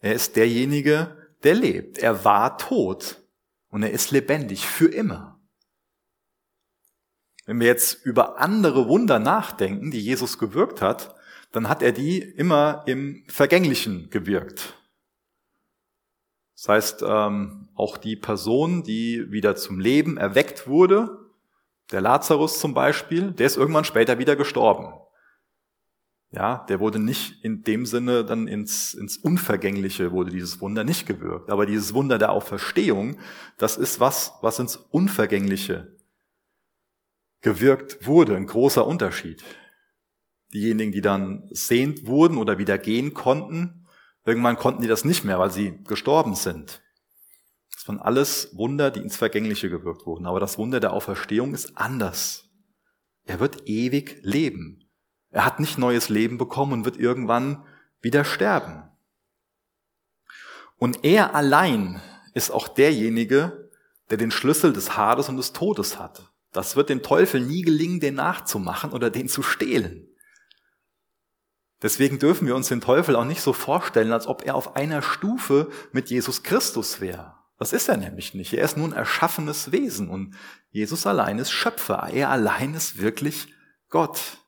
Er 0.00 0.14
ist 0.14 0.36
derjenige, 0.36 1.16
der 1.42 1.54
lebt. 1.54 1.98
Er 1.98 2.24
war 2.24 2.58
tot 2.58 3.22
und 3.68 3.82
er 3.82 3.90
ist 3.90 4.10
lebendig 4.10 4.66
für 4.66 4.88
immer. 4.88 5.40
Wenn 7.46 7.60
wir 7.60 7.66
jetzt 7.66 8.04
über 8.04 8.38
andere 8.38 8.88
Wunder 8.88 9.18
nachdenken, 9.18 9.90
die 9.90 10.00
Jesus 10.00 10.38
gewirkt 10.38 10.82
hat, 10.82 11.14
dann 11.52 11.68
hat 11.68 11.82
er 11.82 11.92
die 11.92 12.20
immer 12.20 12.84
im 12.86 13.24
Vergänglichen 13.28 14.08
gewirkt. 14.10 14.76
Das 16.54 16.68
heißt, 16.68 17.04
ähm, 17.06 17.68
auch 17.74 17.96
die 17.96 18.16
Person, 18.16 18.82
die 18.82 19.32
wieder 19.32 19.56
zum 19.56 19.80
Leben 19.80 20.16
erweckt 20.18 20.68
wurde, 20.68 21.30
der 21.90 22.02
Lazarus 22.02 22.60
zum 22.60 22.74
Beispiel, 22.74 23.32
der 23.32 23.46
ist 23.46 23.56
irgendwann 23.56 23.84
später 23.84 24.18
wieder 24.18 24.36
gestorben. 24.36 24.92
Ja, 26.32 26.64
der 26.68 26.78
wurde 26.78 27.00
nicht 27.00 27.44
in 27.44 27.64
dem 27.64 27.86
Sinne 27.86 28.24
dann 28.24 28.46
ins, 28.46 28.94
ins 28.94 29.16
Unvergängliche 29.16 30.12
wurde 30.12 30.30
dieses 30.30 30.60
Wunder 30.60 30.84
nicht 30.84 31.06
gewirkt. 31.06 31.50
Aber 31.50 31.66
dieses 31.66 31.92
Wunder 31.92 32.18
der 32.18 32.30
Auferstehung, 32.30 33.18
das 33.58 33.76
ist 33.76 33.98
was, 33.98 34.34
was 34.40 34.60
ins 34.60 34.76
Unvergängliche 34.76 35.96
gewirkt 37.40 38.06
wurde. 38.06 38.36
Ein 38.36 38.46
großer 38.46 38.86
Unterschied. 38.86 39.42
Diejenigen, 40.54 40.92
die 40.92 41.00
dann 41.00 41.48
sehend 41.50 42.06
wurden 42.06 42.36
oder 42.36 42.58
wieder 42.58 42.78
gehen 42.78 43.12
konnten, 43.12 43.88
irgendwann 44.24 44.56
konnten 44.56 44.82
die 44.82 44.88
das 44.88 45.04
nicht 45.04 45.24
mehr, 45.24 45.38
weil 45.38 45.50
sie 45.50 45.82
gestorben 45.84 46.36
sind. 46.36 46.80
Das 47.74 47.88
waren 47.88 47.98
alles 47.98 48.56
Wunder, 48.56 48.92
die 48.92 49.00
ins 49.00 49.16
Vergängliche 49.16 49.68
gewirkt 49.68 50.06
wurden. 50.06 50.26
Aber 50.26 50.38
das 50.38 50.58
Wunder 50.58 50.78
der 50.78 50.92
Auferstehung 50.92 51.54
ist 51.54 51.76
anders. 51.76 52.48
Er 53.24 53.40
wird 53.40 53.66
ewig 53.68 54.20
leben. 54.22 54.79
Er 55.30 55.44
hat 55.44 55.60
nicht 55.60 55.78
neues 55.78 56.08
Leben 56.08 56.38
bekommen 56.38 56.72
und 56.72 56.84
wird 56.84 56.96
irgendwann 56.96 57.64
wieder 58.00 58.24
sterben. 58.24 58.82
Und 60.76 61.04
er 61.04 61.34
allein 61.34 62.00
ist 62.34 62.50
auch 62.50 62.68
derjenige, 62.68 63.70
der 64.08 64.18
den 64.18 64.30
Schlüssel 64.30 64.72
des 64.72 64.96
Hades 64.96 65.28
und 65.28 65.36
des 65.36 65.52
Todes 65.52 65.98
hat. 65.98 66.32
Das 66.52 66.74
wird 66.74 66.88
dem 66.88 67.02
Teufel 67.02 67.40
nie 67.40 67.62
gelingen, 67.62 68.00
den 68.00 68.14
nachzumachen 68.14 68.92
oder 68.92 69.10
den 69.10 69.28
zu 69.28 69.42
stehlen. 69.42 70.08
Deswegen 71.82 72.18
dürfen 72.18 72.46
wir 72.46 72.56
uns 72.56 72.68
den 72.68 72.80
Teufel 72.80 73.16
auch 73.16 73.24
nicht 73.24 73.40
so 73.40 73.52
vorstellen, 73.52 74.12
als 74.12 74.26
ob 74.26 74.44
er 74.44 74.54
auf 74.54 74.76
einer 74.76 75.00
Stufe 75.00 75.70
mit 75.92 76.10
Jesus 76.10 76.42
Christus 76.42 77.00
wäre. 77.00 77.34
Das 77.58 77.72
ist 77.72 77.88
er 77.88 77.96
nämlich 77.96 78.34
nicht. 78.34 78.52
Er 78.52 78.64
ist 78.64 78.76
nun 78.76 78.92
erschaffenes 78.92 79.70
Wesen 79.70 80.08
und 80.08 80.34
Jesus 80.70 81.06
allein 81.06 81.38
ist 81.38 81.50
Schöpfer. 81.50 82.08
Er 82.12 82.30
allein 82.30 82.74
ist 82.74 83.00
wirklich 83.00 83.52
Gott. 83.88 84.38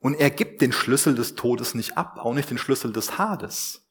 Und 0.00 0.14
er 0.14 0.30
gibt 0.30 0.62
den 0.62 0.72
Schlüssel 0.72 1.14
des 1.14 1.36
Todes 1.36 1.74
nicht 1.74 1.96
ab, 1.96 2.18
auch 2.18 2.34
nicht 2.34 2.50
den 2.50 2.58
Schlüssel 2.58 2.92
des 2.92 3.18
Hades. 3.18 3.86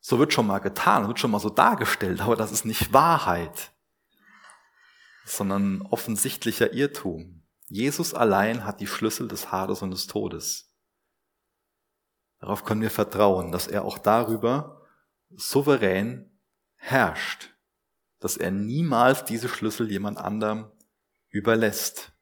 So 0.00 0.18
wird 0.18 0.32
schon 0.32 0.46
mal 0.46 0.58
getan, 0.58 1.08
wird 1.08 1.18
schon 1.18 1.30
mal 1.30 1.40
so 1.40 1.50
dargestellt, 1.50 2.20
aber 2.20 2.36
das 2.36 2.52
ist 2.52 2.64
nicht 2.64 2.92
Wahrheit, 2.92 3.72
sondern 5.24 5.82
offensichtlicher 5.82 6.72
Irrtum. 6.72 7.42
Jesus 7.66 8.14
allein 8.14 8.64
hat 8.64 8.80
die 8.80 8.86
Schlüssel 8.86 9.26
des 9.26 9.50
Hades 9.50 9.82
und 9.82 9.90
des 9.90 10.06
Todes. 10.06 10.70
Darauf 12.38 12.64
können 12.64 12.82
wir 12.82 12.90
vertrauen, 12.90 13.50
dass 13.50 13.66
er 13.66 13.84
auch 13.84 13.98
darüber 13.98 14.86
souverän 15.30 16.38
herrscht, 16.76 17.54
dass 18.20 18.36
er 18.36 18.50
niemals 18.50 19.24
diese 19.24 19.48
Schlüssel 19.48 19.90
jemand 19.90 20.18
anderem 20.18 20.70
überlässt. 21.30 22.12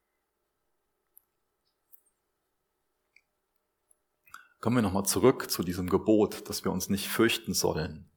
Kommen 4.64 4.76
wir 4.76 4.82
nochmal 4.82 5.04
zurück 5.04 5.50
zu 5.50 5.62
diesem 5.62 5.90
Gebot, 5.90 6.48
dass 6.48 6.64
wir 6.64 6.72
uns 6.72 6.88
nicht 6.88 7.10
fürchten 7.10 7.52
sollen. 7.52 8.08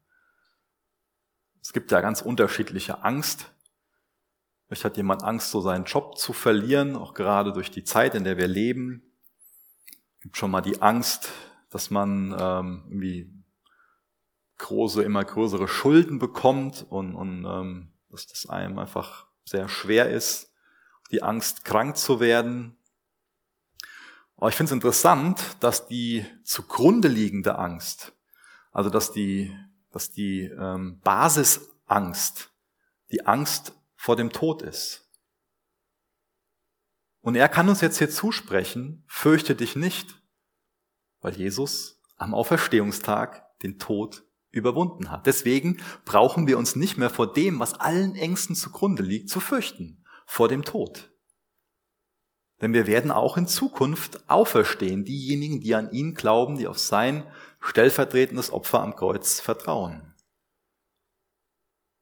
Es 1.61 1.73
gibt 1.73 1.91
ja 1.91 1.99
ganz 1.99 2.21
unterschiedliche 2.21 3.03
Angst. 3.03 3.51
Vielleicht 4.65 4.85
hat 4.85 4.95
jemand 4.95 5.25
Angst, 5.25 5.51
so 5.51 5.59
seinen 5.59 5.83
Job 5.83 6.17
zu 6.17 6.31
verlieren, 6.31 6.95
auch 6.95 7.13
gerade 7.13 7.51
durch 7.51 7.69
die 7.69 7.83
Zeit, 7.83 8.15
in 8.15 8.23
der 8.23 8.37
wir 8.37 8.47
leben. 8.47 9.11
Es 10.15 10.21
gibt 10.21 10.37
schon 10.37 10.49
mal 10.49 10.61
die 10.61 10.81
Angst, 10.81 11.33
dass 11.69 11.89
man 11.89 12.33
ähm, 12.39 12.83
irgendwie 12.87 13.29
große, 14.57 15.03
immer 15.03 15.25
größere 15.25 15.67
Schulden 15.67 16.17
bekommt 16.17 16.85
und, 16.89 17.13
und 17.13 17.43
ähm, 17.43 17.91
dass 18.09 18.25
das 18.25 18.45
einem 18.45 18.79
einfach 18.79 19.27
sehr 19.43 19.67
schwer 19.67 20.09
ist, 20.09 20.53
die 21.11 21.23
Angst, 21.23 21.65
krank 21.65 21.97
zu 21.97 22.21
werden. 22.21 22.76
Aber 24.37 24.49
ich 24.49 24.55
finde 24.55 24.69
es 24.69 24.73
interessant, 24.73 25.57
dass 25.59 25.87
die 25.87 26.25
zugrunde 26.43 27.07
liegende 27.07 27.57
Angst, 27.57 28.13
also 28.71 28.89
dass 28.89 29.11
die, 29.11 29.55
dass 29.91 30.11
die 30.11 30.43
ähm, 30.43 30.99
Basisangst, 31.01 32.51
die 33.11 33.25
Angst 33.25 33.73
vor 33.95 34.15
dem 34.15 34.31
Tod 34.31 34.61
ist. 34.61 35.09
Und 37.21 37.35
er 37.35 37.49
kann 37.49 37.67
uns 37.67 37.81
jetzt 37.81 37.97
hier 37.97 38.09
zusprechen, 38.09 39.03
fürchte 39.07 39.55
dich 39.55 39.75
nicht, 39.75 40.21
weil 41.19 41.33
Jesus 41.33 41.99
am 42.15 42.33
Auferstehungstag 42.33 43.59
den 43.63 43.79
Tod 43.79 44.23
überwunden 44.51 45.11
hat. 45.11 45.25
Deswegen 45.25 45.81
brauchen 46.05 46.47
wir 46.47 46.57
uns 46.57 46.75
nicht 46.75 46.97
mehr 46.97 47.09
vor 47.09 47.33
dem, 47.33 47.59
was 47.59 47.73
allen 47.73 48.15
Ängsten 48.15 48.55
zugrunde 48.55 49.03
liegt, 49.03 49.29
zu 49.29 49.39
fürchten, 49.39 50.05
vor 50.25 50.47
dem 50.47 50.63
Tod. 50.63 51.11
Denn 52.61 52.73
wir 52.73 52.87
werden 52.87 53.11
auch 53.11 53.37
in 53.37 53.47
Zukunft 53.47 54.29
auferstehen, 54.29 55.05
diejenigen, 55.05 55.61
die 55.61 55.75
an 55.75 55.91
ihn 55.91 56.15
glauben, 56.15 56.57
die 56.57 56.67
auf 56.67 56.79
sein 56.79 57.23
stellvertretendes 57.59 58.51
Opfer 58.51 58.81
am 58.81 58.95
Kreuz 58.95 59.39
vertrauen. 59.39 60.13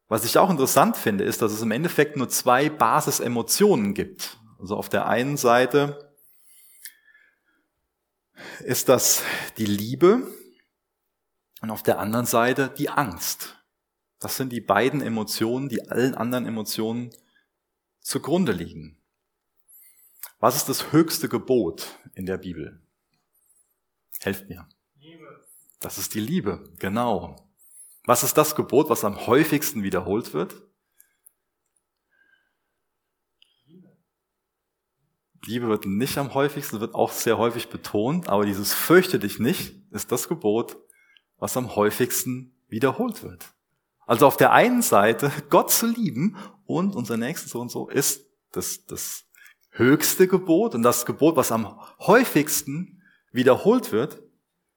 Was 0.08 0.24
ich 0.24 0.38
auch 0.38 0.50
interessant 0.50 0.98
finde, 0.98 1.24
ist, 1.24 1.42
dass 1.42 1.52
es 1.52 1.62
im 1.62 1.72
Endeffekt 1.72 2.16
nur 2.16 2.30
zwei 2.30 2.70
Basisemotionen 2.70 3.94
gibt. 3.94 4.38
Also 4.60 4.78
auf 4.78 4.88
der 4.88 5.08
einen 5.08 5.36
Seite 5.36 6.14
ist 8.60 8.88
das 8.88 9.24
die 9.58 9.66
Liebe 9.66 10.28
und 11.62 11.72
auf 11.72 11.84
der 11.84 12.00
anderen 12.00 12.26
Seite 12.26 12.70
die 12.78 12.90
Angst. 12.90 13.58
Das 14.20 14.38
sind 14.38 14.52
die 14.52 14.62
beiden 14.62 15.02
Emotionen, 15.02 15.70
die 15.70 15.90
allen 15.90 16.16
anderen 16.16 16.46
Emotionen 16.46 17.10
zugrunde 18.00 18.52
liegen. 18.52 19.02
Was 20.40 20.56
ist 20.56 20.70
das 20.70 20.92
höchste 20.92 21.30
Gebot 21.30 21.98
in 22.14 22.26
der 22.26 22.38
Bibel? 22.38 22.82
Helft 24.20 24.50
mir. 24.50 24.68
Liebe. 25.00 25.46
Das 25.80 25.98
ist 25.98 26.14
die 26.14 26.20
Liebe, 26.20 26.64
genau. 26.80 27.50
Was 28.06 28.24
ist 28.24 28.38
das 28.38 28.56
Gebot, 28.56 28.90
was 28.90 29.04
am 29.04 29.28
häufigsten 29.28 29.84
wiederholt 29.84 30.34
wird? 30.34 30.56
Liebe 35.46 35.68
wird 35.68 35.86
nicht 35.86 36.18
am 36.18 36.34
häufigsten, 36.34 36.80
wird 36.80 36.96
auch 36.96 37.12
sehr 37.12 37.38
häufig 37.38 37.70
betont, 37.70 38.30
aber 38.30 38.46
dieses 38.46 38.74
fürchte 38.74 39.20
dich 39.20 39.40
nicht 39.40 39.76
ist 39.92 40.12
das 40.12 40.28
Gebot, 40.28 40.78
was 41.38 41.56
am 41.56 41.76
häufigsten 41.76 42.56
wiederholt 42.68 43.24
wird. 43.24 43.54
Also 44.08 44.28
auf 44.28 44.38
der 44.38 44.52
einen 44.52 44.82
Seite 44.82 45.32
Gott 45.50 45.72
zu 45.72 45.88
lieben 45.88 46.36
und 46.66 46.96
unser 46.96 47.18
Nächsten 47.18 47.50
so 47.50 47.62
und 47.62 47.70
so 47.70 47.88
ist 47.88 48.26
das, 48.52 48.86
das 48.86 49.25
höchste 49.78 50.28
Gebot 50.28 50.74
und 50.74 50.84
das 50.84 51.06
Gebot, 51.06 51.36
was 51.36 51.52
am 51.52 51.80
häufigsten 52.00 53.04
wiederholt 53.32 53.92
wird, 53.92 54.22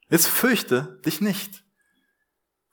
ist 0.08 0.26
fürchte 0.26 1.00
dich 1.04 1.20
nicht. 1.20 1.64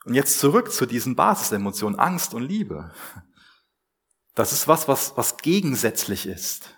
Und 0.05 0.13
jetzt 0.13 0.39
zurück 0.39 0.71
zu 0.71 0.85
diesen 0.85 1.15
Basisemotionen, 1.15 1.99
Angst 1.99 2.33
und 2.33 2.43
Liebe. 2.43 2.93
Das 4.35 4.53
ist 4.53 4.67
was, 4.67 4.88
was, 4.88 5.15
was 5.17 5.38
gegensätzlich 5.38 6.25
ist. 6.27 6.75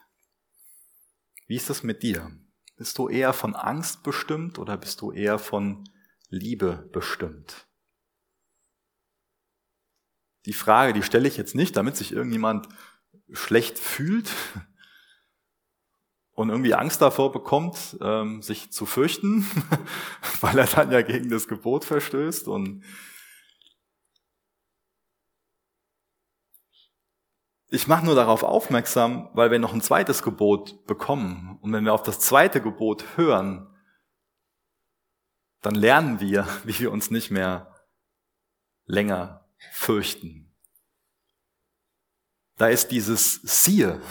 Wie 1.47 1.55
ist 1.55 1.69
das 1.69 1.83
mit 1.83 2.03
dir? 2.03 2.31
Bist 2.75 2.97
du 2.97 3.10
eher 3.10 3.33
von 3.33 3.55
Angst 3.55 4.03
bestimmt 4.03 4.60
oder 4.60 4.77
bist 4.77 5.01
du 5.01 5.12
eher 5.12 5.39
von 5.39 5.89
Liebe 6.29 6.89
bestimmt? 6.91 7.67
Die 10.45 10.53
Frage, 10.53 10.93
die 10.93 11.03
stelle 11.03 11.27
ich 11.27 11.36
jetzt 11.36 11.55
nicht, 11.55 11.75
damit 11.75 11.97
sich 11.97 12.12
irgendjemand 12.12 12.69
schlecht 13.33 13.79
fühlt, 13.79 14.29
und 16.38 16.50
irgendwie 16.50 16.76
Angst 16.76 17.02
davor 17.02 17.32
bekommt, 17.32 17.97
ähm, 18.00 18.43
sich 18.43 18.71
zu 18.71 18.86
fürchten, 18.86 19.43
weil 20.41 20.60
er 20.60 20.67
dann 20.67 20.91
ja 20.91 21.02
gegen 21.02 21.32
das 21.32 21.47
Gebot 21.47 21.84
verstößt 21.84 22.47
und 22.47 22.84
Ich 27.69 27.86
mache 27.86 28.06
nur 28.06 28.15
darauf 28.15 28.43
aufmerksam, 28.43 29.30
weil 29.34 29.52
wir 29.52 29.60
noch 29.60 29.73
ein 29.73 29.82
zweites 29.82 30.23
Gebot 30.23 30.86
bekommen. 30.88 31.60
Und 31.62 31.73
wenn 31.73 31.84
wir 31.84 31.93
auf 31.93 32.02
das 32.02 32.19
zweite 32.19 32.62
Gebot 32.62 33.17
hören, 33.17 33.67
dann 35.62 35.76
lernen 35.76 36.21
wir, 36.21 36.47
wie 36.63 36.80
wir 36.80 36.93
uns 36.93 37.12
nicht 37.12 37.30
mehr 37.30 37.76
länger 38.86 39.50
fürchten. 39.73 40.56
Da 42.56 42.67
ist 42.67 42.91
dieses 42.91 43.41
Siehe, 43.43 44.02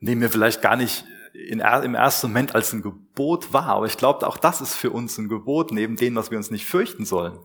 dem 0.00 0.20
wir 0.20 0.30
vielleicht 0.30 0.60
gar 0.60 0.74
nicht 0.74 1.04
in, 1.46 1.60
im 1.60 1.94
ersten 1.94 2.28
Moment 2.28 2.54
als 2.54 2.72
ein 2.72 2.82
Gebot 2.82 3.52
war. 3.52 3.66
Aber 3.66 3.86
ich 3.86 3.96
glaube, 3.96 4.26
auch 4.26 4.38
das 4.38 4.60
ist 4.60 4.74
für 4.74 4.90
uns 4.90 5.18
ein 5.18 5.28
Gebot, 5.28 5.72
neben 5.72 5.96
dem, 5.96 6.16
was 6.16 6.30
wir 6.30 6.38
uns 6.38 6.50
nicht 6.50 6.66
fürchten 6.66 7.04
sollen. 7.04 7.38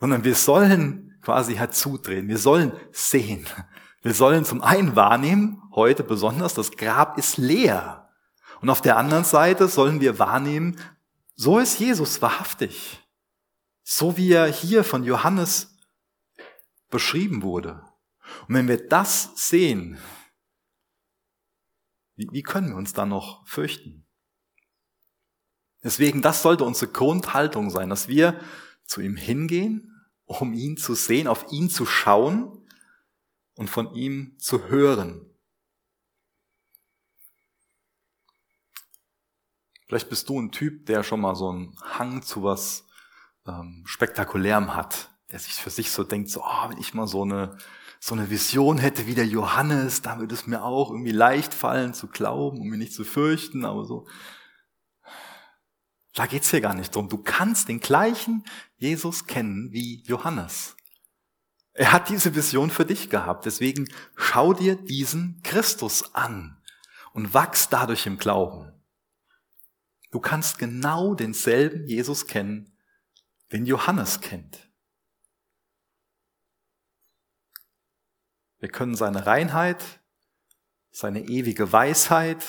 Sondern 0.00 0.24
wir 0.24 0.34
sollen 0.34 1.18
quasi 1.22 1.54
herzudrehen. 1.54 2.28
Wir 2.28 2.38
sollen 2.38 2.72
sehen. 2.92 3.46
Wir 4.02 4.14
sollen 4.14 4.44
zum 4.44 4.62
einen 4.62 4.96
wahrnehmen, 4.96 5.62
heute 5.74 6.04
besonders, 6.04 6.54
das 6.54 6.72
Grab 6.72 7.16
ist 7.18 7.38
leer. 7.38 8.10
Und 8.60 8.68
auf 8.68 8.82
der 8.82 8.96
anderen 8.96 9.24
Seite 9.24 9.68
sollen 9.68 10.00
wir 10.00 10.18
wahrnehmen, 10.18 10.78
so 11.36 11.58
ist 11.58 11.80
Jesus 11.80 12.20
wahrhaftig. 12.20 13.00
So 13.82 14.16
wie 14.16 14.32
er 14.32 14.46
hier 14.46 14.84
von 14.84 15.04
Johannes 15.04 15.76
beschrieben 16.90 17.42
wurde. 17.42 17.82
Und 18.46 18.54
wenn 18.54 18.68
wir 18.68 18.88
das 18.88 19.30
sehen, 19.34 19.98
wie, 22.16 22.28
wie 22.30 22.42
können 22.42 22.70
wir 22.70 22.76
uns 22.76 22.92
da 22.92 23.06
noch 23.06 23.46
fürchten? 23.46 24.06
Deswegen, 25.82 26.22
das 26.22 26.42
sollte 26.42 26.64
unsere 26.64 26.90
Grundhaltung 26.90 27.70
sein, 27.70 27.90
dass 27.90 28.08
wir 28.08 28.40
zu 28.84 29.00
ihm 29.00 29.16
hingehen, 29.16 29.94
um 30.24 30.54
ihn 30.54 30.76
zu 30.76 30.94
sehen, 30.94 31.28
auf 31.28 31.52
ihn 31.52 31.68
zu 31.68 31.84
schauen 31.84 32.66
und 33.54 33.68
von 33.68 33.94
ihm 33.94 34.38
zu 34.38 34.68
hören. 34.68 35.30
Vielleicht 39.86 40.08
bist 40.08 40.28
du 40.28 40.40
ein 40.40 40.50
Typ, 40.50 40.86
der 40.86 41.02
schon 41.02 41.20
mal 41.20 41.36
so 41.36 41.50
einen 41.50 41.78
Hang 41.82 42.22
zu 42.22 42.42
was 42.42 42.86
ähm, 43.46 43.82
Spektakulärem 43.86 44.74
hat, 44.74 45.10
der 45.30 45.38
sich 45.38 45.52
für 45.52 45.70
sich 45.70 45.90
so 45.90 46.02
denkt, 46.02 46.30
so, 46.30 46.42
oh, 46.42 46.70
wenn 46.70 46.78
ich 46.78 46.94
mal 46.94 47.06
so 47.06 47.22
eine 47.22 47.58
so 48.06 48.14
eine 48.14 48.28
Vision 48.28 48.76
hätte 48.76 49.06
wie 49.06 49.14
der 49.14 49.26
Johannes, 49.26 50.02
da 50.02 50.18
würde 50.18 50.34
es 50.34 50.46
mir 50.46 50.62
auch 50.62 50.90
irgendwie 50.90 51.10
leicht 51.10 51.54
fallen 51.54 51.94
zu 51.94 52.06
glauben 52.06 52.60
und 52.60 52.68
mir 52.68 52.76
nicht 52.76 52.92
zu 52.92 53.02
fürchten, 53.02 53.64
aber 53.64 53.86
so. 53.86 54.06
Da 56.12 56.26
geht's 56.26 56.50
hier 56.50 56.60
gar 56.60 56.74
nicht 56.74 56.94
drum. 56.94 57.08
Du 57.08 57.16
kannst 57.16 57.68
den 57.68 57.80
gleichen 57.80 58.44
Jesus 58.76 59.26
kennen 59.26 59.72
wie 59.72 60.02
Johannes. 60.02 60.76
Er 61.72 61.92
hat 61.92 62.10
diese 62.10 62.34
Vision 62.34 62.70
für 62.70 62.84
dich 62.84 63.08
gehabt. 63.08 63.46
Deswegen 63.46 63.88
schau 64.16 64.52
dir 64.52 64.76
diesen 64.76 65.40
Christus 65.42 66.14
an 66.14 66.58
und 67.14 67.32
wachs 67.32 67.70
dadurch 67.70 68.04
im 68.04 68.18
Glauben. 68.18 68.70
Du 70.10 70.20
kannst 70.20 70.58
genau 70.58 71.14
denselben 71.14 71.86
Jesus 71.86 72.26
kennen, 72.26 72.76
den 73.50 73.64
Johannes 73.64 74.20
kennt. 74.20 74.68
Wir 78.64 78.70
können 78.70 78.94
seine 78.94 79.26
Reinheit, 79.26 79.84
seine 80.90 81.28
ewige 81.28 81.70
Weisheit, 81.70 82.42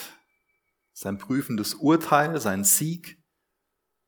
sein 0.93 1.17
prüfendes 1.17 1.73
Urteil, 1.73 2.39
seinen 2.39 2.63
Sieg, 2.63 3.21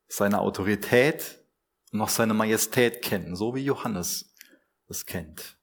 seine 0.08 0.38
Autorität 0.38 1.44
und 1.92 2.00
auch 2.00 2.08
seine 2.08 2.32
Majestät 2.32 3.02
kennen, 3.02 3.36
so 3.36 3.54
wie 3.54 3.62
Johannes 3.62 4.34
es 4.88 5.04
kennt. 5.04 5.58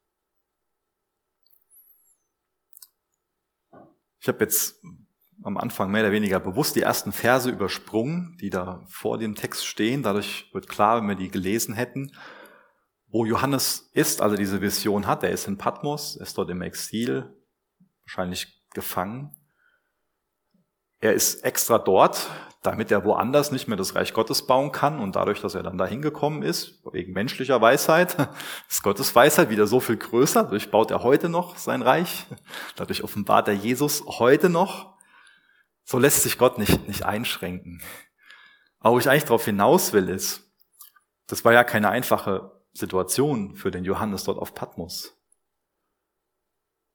Ich 4.19 4.27
habe 4.27 4.43
jetzt 4.43 4.83
am 5.41 5.57
Anfang 5.57 5.89
mehr 5.89 6.03
oder 6.03 6.11
weniger 6.11 6.39
bewusst 6.39 6.75
die 6.75 6.83
ersten 6.83 7.11
Verse 7.11 7.49
übersprungen, 7.49 8.37
die 8.39 8.51
da 8.51 8.85
vor 8.87 9.17
dem 9.17 9.33
Text 9.33 9.65
stehen. 9.65 10.03
Dadurch 10.03 10.51
wird 10.53 10.67
klar, 10.67 11.01
wenn 11.01 11.07
wir 11.07 11.15
die 11.15 11.31
gelesen 11.31 11.73
hätten, 11.73 12.15
wo 13.15 13.23
Johannes 13.23 13.89
ist, 13.93 14.21
also 14.21 14.35
diese 14.35 14.59
Vision 14.59 15.07
hat. 15.07 15.23
Er 15.23 15.29
ist 15.29 15.47
in 15.47 15.57
Patmos, 15.57 16.17
ist 16.17 16.37
dort 16.37 16.49
im 16.49 16.61
Exil, 16.61 17.33
wahrscheinlich 18.03 18.61
gefangen. 18.73 19.33
Er 20.99 21.13
ist 21.13 21.35
extra 21.45 21.77
dort, 21.77 22.29
damit 22.61 22.91
er 22.91 23.05
woanders 23.05 23.53
nicht 23.53 23.69
mehr 23.69 23.77
das 23.77 23.95
Reich 23.95 24.11
Gottes 24.11 24.45
bauen 24.45 24.73
kann 24.73 24.99
und 24.99 25.15
dadurch, 25.15 25.39
dass 25.39 25.55
er 25.55 25.63
dann 25.63 25.77
dahin 25.77 26.01
gekommen 26.01 26.43
ist, 26.43 26.83
wegen 26.91 27.13
menschlicher 27.13 27.61
Weisheit, 27.61 28.17
ist 28.69 28.83
Gottes 28.83 29.15
Weisheit 29.15 29.49
wieder 29.49 29.65
so 29.65 29.79
viel 29.79 29.95
größer. 29.95 30.43
Dadurch 30.43 30.69
baut 30.69 30.91
er 30.91 31.01
heute 31.01 31.29
noch 31.29 31.55
sein 31.55 31.83
Reich. 31.83 32.25
Dadurch 32.75 33.01
offenbart 33.01 33.47
er 33.47 33.53
Jesus 33.53 34.03
heute 34.05 34.49
noch. 34.49 34.93
So 35.85 35.99
lässt 35.99 36.23
sich 36.23 36.37
Gott 36.37 36.57
nicht, 36.57 36.85
nicht 36.89 37.05
einschränken. 37.05 37.81
Aber 38.81 38.95
wo 38.95 38.99
ich 38.99 39.09
eigentlich 39.09 39.23
darauf 39.23 39.45
hinaus 39.45 39.93
will, 39.93 40.09
ist, 40.09 40.51
das 41.27 41.45
war 41.45 41.53
ja 41.53 41.63
keine 41.63 41.87
einfache 41.87 42.54
Situation 42.75 43.55
für 43.55 43.71
den 43.71 43.85
Johannes 43.85 44.25
dort 44.25 44.37
auf 44.37 44.53
Patmos. 44.53 45.17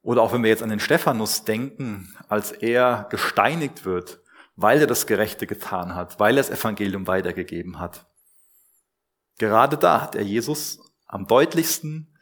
Oder 0.03 0.23
auch 0.23 0.33
wenn 0.33 0.43
wir 0.43 0.51
jetzt 0.51 0.63
an 0.63 0.71
den 0.71 0.81
Stephanus 0.81 1.45
denken, 1.45 2.15
als 2.29 2.53
er 2.53 3.07
gesteinigt 3.11 3.85
wird, 3.85 4.21
weil 4.57 4.81
er 4.81 4.87
das 4.87 5.07
Gerechte 5.07 5.47
getan 5.47 5.95
hat, 5.95 6.21
weil 6.21 6.37
er 6.37 6.43
das 6.43 6.51
Evangelium 6.51 7.07
weitergegeben 7.07 7.79
hat. 7.79 8.07
Gerade 9.39 9.77
da 9.77 10.03
hat 10.03 10.15
er 10.15 10.23
Jesus 10.23 10.81
am 11.07 11.27
deutlichsten 11.27 12.15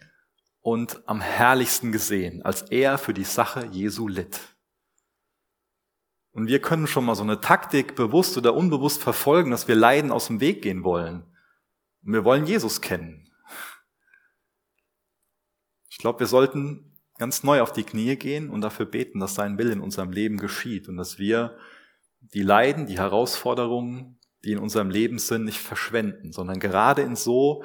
und 0.61 1.03
am 1.09 1.21
herrlichsten 1.21 1.93
gesehen, 1.93 2.43
als 2.43 2.63
er 2.63 2.99
für 2.99 3.15
die 3.15 3.25
Sache 3.25 3.67
Jesu 3.67 4.07
litt. 4.07 4.41
Und 6.31 6.47
wir 6.47 6.61
können 6.61 6.87
schon 6.87 7.05
mal 7.05 7.17
so 7.17 7.23
eine 7.25 7.41
Taktik 7.41 7.97
bewusst 7.97 8.37
oder 8.37 8.55
unbewusst 8.55 9.03
verfolgen, 9.03 9.51
dass 9.51 9.67
wir 9.67 9.75
Leiden 9.75 10.13
aus 10.13 10.29
dem 10.29 10.41
Weg 10.41 10.63
gehen 10.63 10.85
wollen. 10.85 11.25
Und 12.05 12.13
wir 12.13 12.25
wollen 12.25 12.47
Jesus 12.47 12.81
kennen. 12.81 13.28
Ich 15.99 16.03
glaube, 16.03 16.21
wir 16.21 16.29
sollten 16.29 16.93
ganz 17.19 17.43
neu 17.43 17.61
auf 17.61 17.73
die 17.73 17.83
Knie 17.83 18.15
gehen 18.15 18.51
und 18.51 18.61
dafür 18.61 18.87
beten, 18.87 19.19
dass 19.19 19.35
sein 19.35 19.59
Wille 19.59 19.73
in 19.73 19.81
unserem 19.81 20.13
Leben 20.13 20.37
geschieht 20.37 20.89
und 20.89 20.97
dass 20.97 21.19
wir 21.19 21.59
die 22.21 22.45
Leiden, 22.45 22.87
die 22.87 22.99
Herausforderungen, 22.99 24.17
die 24.45 24.53
in 24.53 24.61
unserem 24.61 24.91
Leben 24.91 25.19
sind, 25.19 25.45
nicht 25.45 25.59
verschwenden, 25.59 26.31
sondern 26.31 26.61
gerade 26.61 27.03
in 27.03 27.17
so 27.17 27.65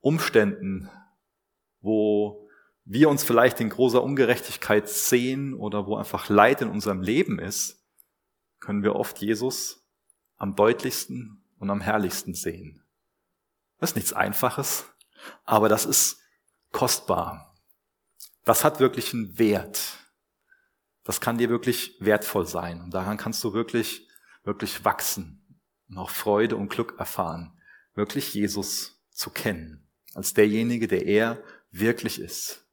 Umständen, 0.00 0.90
wo 1.80 2.46
wir 2.84 3.08
uns 3.08 3.24
vielleicht 3.24 3.58
in 3.62 3.70
großer 3.70 4.02
Ungerechtigkeit 4.02 4.86
sehen 4.86 5.54
oder 5.54 5.86
wo 5.86 5.96
einfach 5.96 6.28
Leid 6.28 6.60
in 6.60 6.68
unserem 6.68 7.00
Leben 7.00 7.38
ist, 7.38 7.82
können 8.60 8.82
wir 8.82 8.96
oft 8.96 9.16
Jesus 9.16 9.82
am 10.36 10.56
deutlichsten 10.56 11.42
und 11.58 11.70
am 11.70 11.80
herrlichsten 11.80 12.34
sehen. 12.34 12.82
Das 13.78 13.92
ist 13.92 13.96
nichts 13.96 14.12
Einfaches, 14.12 14.84
aber 15.46 15.70
das 15.70 15.86
ist 15.86 16.20
kostbar 16.70 17.45
das 18.46 18.62
hat 18.62 18.78
wirklich 18.78 19.12
einen 19.12 19.38
Wert. 19.38 19.98
Das 21.02 21.20
kann 21.20 21.36
dir 21.36 21.50
wirklich 21.50 21.96
wertvoll 22.00 22.46
sein. 22.46 22.80
Und 22.80 22.94
daran 22.94 23.16
kannst 23.16 23.42
du 23.42 23.52
wirklich, 23.52 24.08
wirklich 24.44 24.84
wachsen 24.84 25.60
und 25.88 25.98
auch 25.98 26.10
Freude 26.10 26.56
und 26.56 26.68
Glück 26.68 26.94
erfahren, 26.96 27.60
wirklich 27.94 28.32
Jesus 28.34 29.04
zu 29.10 29.30
kennen, 29.30 29.88
als 30.14 30.32
derjenige, 30.32 30.86
der 30.86 31.06
er 31.06 31.42
wirklich 31.72 32.20
ist. 32.20 32.64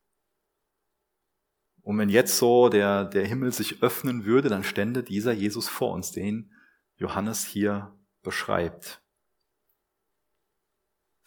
Und 1.82 1.98
wenn 1.98 2.10
jetzt 2.10 2.38
so 2.38 2.70
der, 2.70 3.06
der 3.06 3.26
Himmel 3.26 3.52
sich 3.52 3.82
öffnen 3.82 4.26
würde, 4.26 4.50
dann 4.50 4.64
stände 4.64 5.04
dieser 5.04 5.34
Jesus 5.34 5.68
vor 5.68 5.92
uns, 5.92 6.12
den 6.12 6.54
Johannes 6.98 7.46
hier 7.46 7.98
beschreibt. 8.22 9.02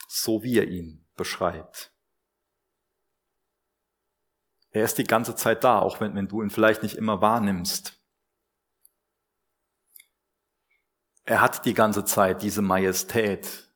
So 0.07 0.44
wie 0.44 0.57
er 0.57 0.68
ihn 0.68 1.05
beschreibt. 1.16 1.95
Er 4.76 4.84
ist 4.84 4.98
die 4.98 5.04
ganze 5.04 5.34
Zeit 5.34 5.64
da, 5.64 5.78
auch 5.78 6.00
wenn, 6.00 6.14
wenn 6.14 6.28
du 6.28 6.42
ihn 6.42 6.50
vielleicht 6.50 6.82
nicht 6.82 6.96
immer 6.96 7.22
wahrnimmst. 7.22 7.98
Er 11.24 11.40
hat 11.40 11.64
die 11.64 11.72
ganze 11.72 12.04
Zeit 12.04 12.42
diese 12.42 12.60
Majestät. 12.60 13.72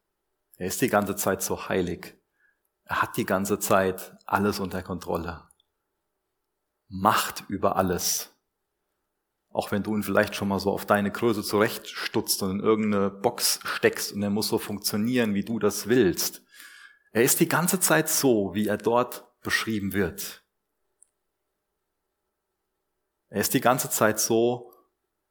Er 0.59 0.67
ist 0.67 0.83
die 0.83 0.91
ganze 0.91 1.17
Zeit 1.17 1.41
so 1.41 1.71
heilig. 1.71 2.21
Er 2.85 3.01
hat 3.01 3.17
die 3.17 3.25
ganze 3.25 3.59
Zeit 3.59 4.15
alles 4.27 4.61
unter 4.61 4.83
Kontrolle. 4.83 5.49
Macht 6.89 7.45
über 7.49 7.77
alles. 7.77 8.37
Auch 9.49 9.73
wenn 9.73 9.83
du 9.83 9.97
ihn 9.97 10.03
vielleicht 10.03 10.35
schon 10.35 10.49
mal 10.49 10.61
so 10.61 10.71
auf 10.71 10.85
deine 10.85 11.11
Größe 11.11 11.43
zurechtstutzt 11.43 12.43
und 12.43 12.51
in 12.51 12.61
irgendeine 12.61 13.09
Box 13.09 13.61
steckst 13.65 14.13
und 14.13 14.23
er 14.23 14.29
muss 14.29 14.49
so 14.49 14.59
funktionieren, 14.59 15.33
wie 15.33 15.45
du 15.47 15.59
das 15.59 15.89
willst. 15.89 16.43
Er 17.13 17.23
ist 17.23 17.41
die 17.41 17.49
ganze 17.49 17.81
Zeit 17.81 18.11
so, 18.11 18.53
wie 18.53 18.67
er 18.67 18.77
dort 18.77 19.25
beschrieben 19.41 19.95
wird. 19.95 20.45
Er 23.31 23.41
ist 23.41 23.55
die 23.55 23.61
ganze 23.61 23.89
Zeit 23.91 24.21
so 24.21 24.73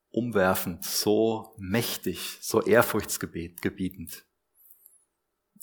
umwerfend, 0.10 0.84
so 0.84 1.54
mächtig, 1.58 2.40
so 2.42 2.62
ehrfurchtsgebietend, 2.62 4.26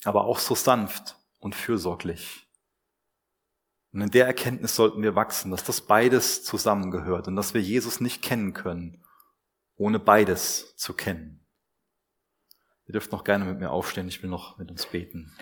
aber 0.05 0.25
auch 0.25 0.39
so 0.39 0.55
sanft 0.55 1.17
und 1.39 1.55
fürsorglich. 1.55 2.47
Und 3.93 4.03
in 4.03 4.11
der 4.11 4.27
Erkenntnis 4.27 4.77
sollten 4.77 5.03
wir 5.03 5.15
wachsen, 5.15 5.51
dass 5.51 5.65
das 5.65 5.81
beides 5.81 6.45
zusammengehört 6.45 7.29
und 7.29 7.37
dass 7.37 7.55
wir 7.55 7.63
Jesus 7.63 8.01
nicht 8.01 8.21
kennen 8.21 8.53
können, 8.53 9.03
ohne 9.77 9.99
beides 9.99 10.77
zu 10.77 10.93
kennen. 10.93 11.47
Ihr 12.85 12.93
dürft 12.93 13.11
noch 13.13 13.25
gerne 13.25 13.47
mit 13.47 13.59
mir 13.59 13.71
aufstehen, 13.71 14.09
ich 14.09 14.23
will 14.23 14.31
noch 14.31 14.59
mit 14.59 14.71
uns 14.71 14.87
beten. 14.87 15.35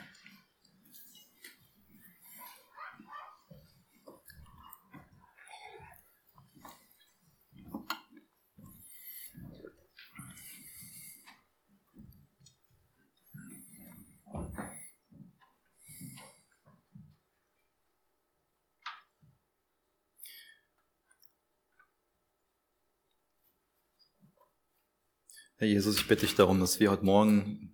Herr 25.57 25.69
Jesus, 25.69 25.97
ich 25.97 26.09
bitte 26.09 26.27
dich 26.27 26.35
darum, 26.35 26.59
dass 26.59 26.81
wir 26.81 26.91
heute 26.91 27.05
Morgen 27.05 27.73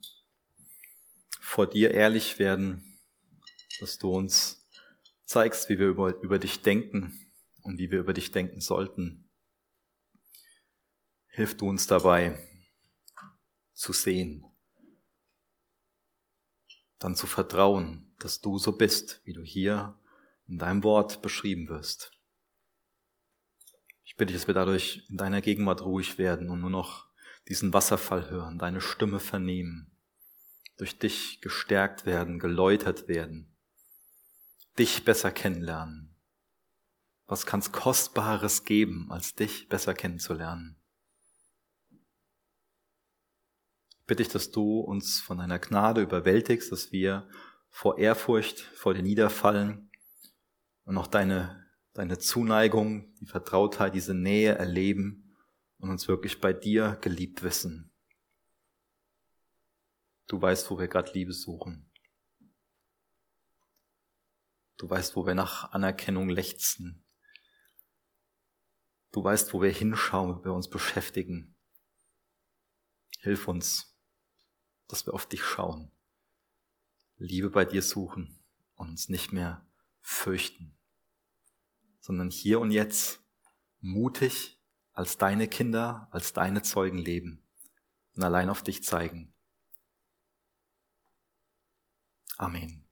vor 1.41 1.67
dir 1.67 1.93
ehrlich 1.93 2.39
werden, 2.39 3.01
dass 3.81 3.97
du 3.97 4.11
uns 4.11 4.69
zeigst, 5.25 5.71
wie 5.71 5.79
wir 5.79 5.89
über, 5.89 6.15
über 6.21 6.39
dich 6.39 6.61
denken 6.61 7.19
und 7.63 7.79
wie 7.79 7.91
wir 7.91 8.01
über 8.01 8.13
dich 8.13 8.33
denken 8.33 8.61
sollten. 8.61 9.31
Hilf 11.29 11.57
du 11.57 11.71
uns 11.71 11.87
dabei 11.87 12.39
zu 13.73 13.95
sehen, 13.95 14.45
dann 16.99 17.17
zu 17.17 17.27
vertrauen, 17.27 18.15
dass 18.19 18.43
du 18.43 18.59
so 18.59 18.73
bist, 18.73 19.23
wie 19.25 19.33
du 19.33 19.43
hier 19.43 19.99
in 20.47 20.59
deinem 20.59 20.85
Wort 20.85 21.23
beschrieben 21.23 21.71
wirst. 21.71 22.13
Ich 24.05 24.17
bitte 24.17 24.35
dich, 24.35 24.43
dass 24.43 24.49
wir 24.49 24.55
dadurch 24.55 25.07
in 25.09 25.17
deiner 25.17 25.41
Gegenwart 25.41 25.81
ruhig 25.81 26.19
werden 26.19 26.51
und 26.51 26.61
nur 26.61 26.69
noch 26.69 27.10
diesen 27.49 27.73
Wasserfall 27.73 28.31
hören, 28.31 28.59
deine 28.59 28.81
Stimme 28.81 29.21
vernehmen, 29.21 29.91
durch 30.77 30.99
dich 30.99 31.41
gestärkt 31.41 32.07
werden, 32.07 32.39
geläutert 32.39 33.09
werden, 33.09 33.55
dich 34.79 35.05
besser 35.05 35.31
kennenlernen. 35.31 36.15
Was 37.27 37.47
kann 37.47 37.61
es 37.61 37.73
Kostbares 37.73 38.65
geben, 38.65 39.11
als 39.11 39.35
dich 39.35 39.69
besser 39.69 39.95
kennenzulernen? 39.95 40.77
Ich 43.99 44.07
bitte 44.07 44.23
dich, 44.23 44.33
dass 44.33 44.51
du 44.51 44.81
uns 44.81 45.21
von 45.21 45.39
deiner 45.39 45.59
Gnade 45.59 46.03
überwältigst, 46.03 46.73
dass 46.73 46.91
wir 46.93 47.29
vor 47.69 47.99
Ehrfurcht 47.99 48.61
vor 48.61 48.95
dir 48.95 49.03
niederfallen 49.03 49.91
und 50.85 50.99
auch 50.99 51.07
deine, 51.07 51.67
deine 51.93 52.19
Zuneigung, 52.19 53.15
die 53.21 53.27
Vertrautheit, 53.27 53.95
diese 53.95 54.15
Nähe 54.15 54.57
erleben 54.57 55.30
und 55.81 55.91
uns 55.91 56.09
wirklich 56.09 56.41
bei 56.41 56.53
dir 56.53 56.99
geliebt 57.01 57.43
wissen. 57.43 57.91
Du 60.27 60.41
weißt, 60.41 60.71
wo 60.71 60.79
wir 60.79 60.89
gerade 60.89 61.13
Liebe 61.13 61.33
suchen. 61.33 61.91
Du 64.77 64.89
weißt, 64.89 65.17
wo 65.17 65.27
wir 65.27 65.35
nach 65.35 65.73
Anerkennung 65.73 66.29
lechzen. 66.29 67.05
Du 69.13 69.25
weißt, 69.25 69.53
wo 69.53 69.61
wir 69.61 69.73
hinschauen, 69.73 70.39
wo 70.39 70.45
wir 70.45 70.53
uns 70.53 70.71
beschäftigen. 70.71 71.57
Hilf 73.19 73.49
uns, 73.49 73.99
dass 74.87 75.07
wir 75.07 75.15
auf 75.15 75.27
dich 75.27 75.43
schauen, 75.43 75.91
Liebe 77.17 77.51
bei 77.51 77.65
dir 77.65 77.83
suchen 77.83 78.39
und 78.77 78.89
uns 78.89 79.09
nicht 79.09 79.33
mehr 79.33 79.67
fürchten, 80.01 80.79
sondern 82.01 82.31
hier 82.31 82.61
und 82.61 82.71
jetzt 82.71 83.21
mutig 83.81 84.60
als 84.93 85.19
deine 85.19 85.49
Kinder, 85.49 86.09
als 86.11 86.33
deine 86.33 86.63
Zeugen 86.63 86.99
leben 86.99 87.43
und 88.17 88.25
allein 88.25 88.51
auf 88.51 88.63
dich 88.63 88.83
zeigen. 88.83 89.33
Amen. 92.39 92.90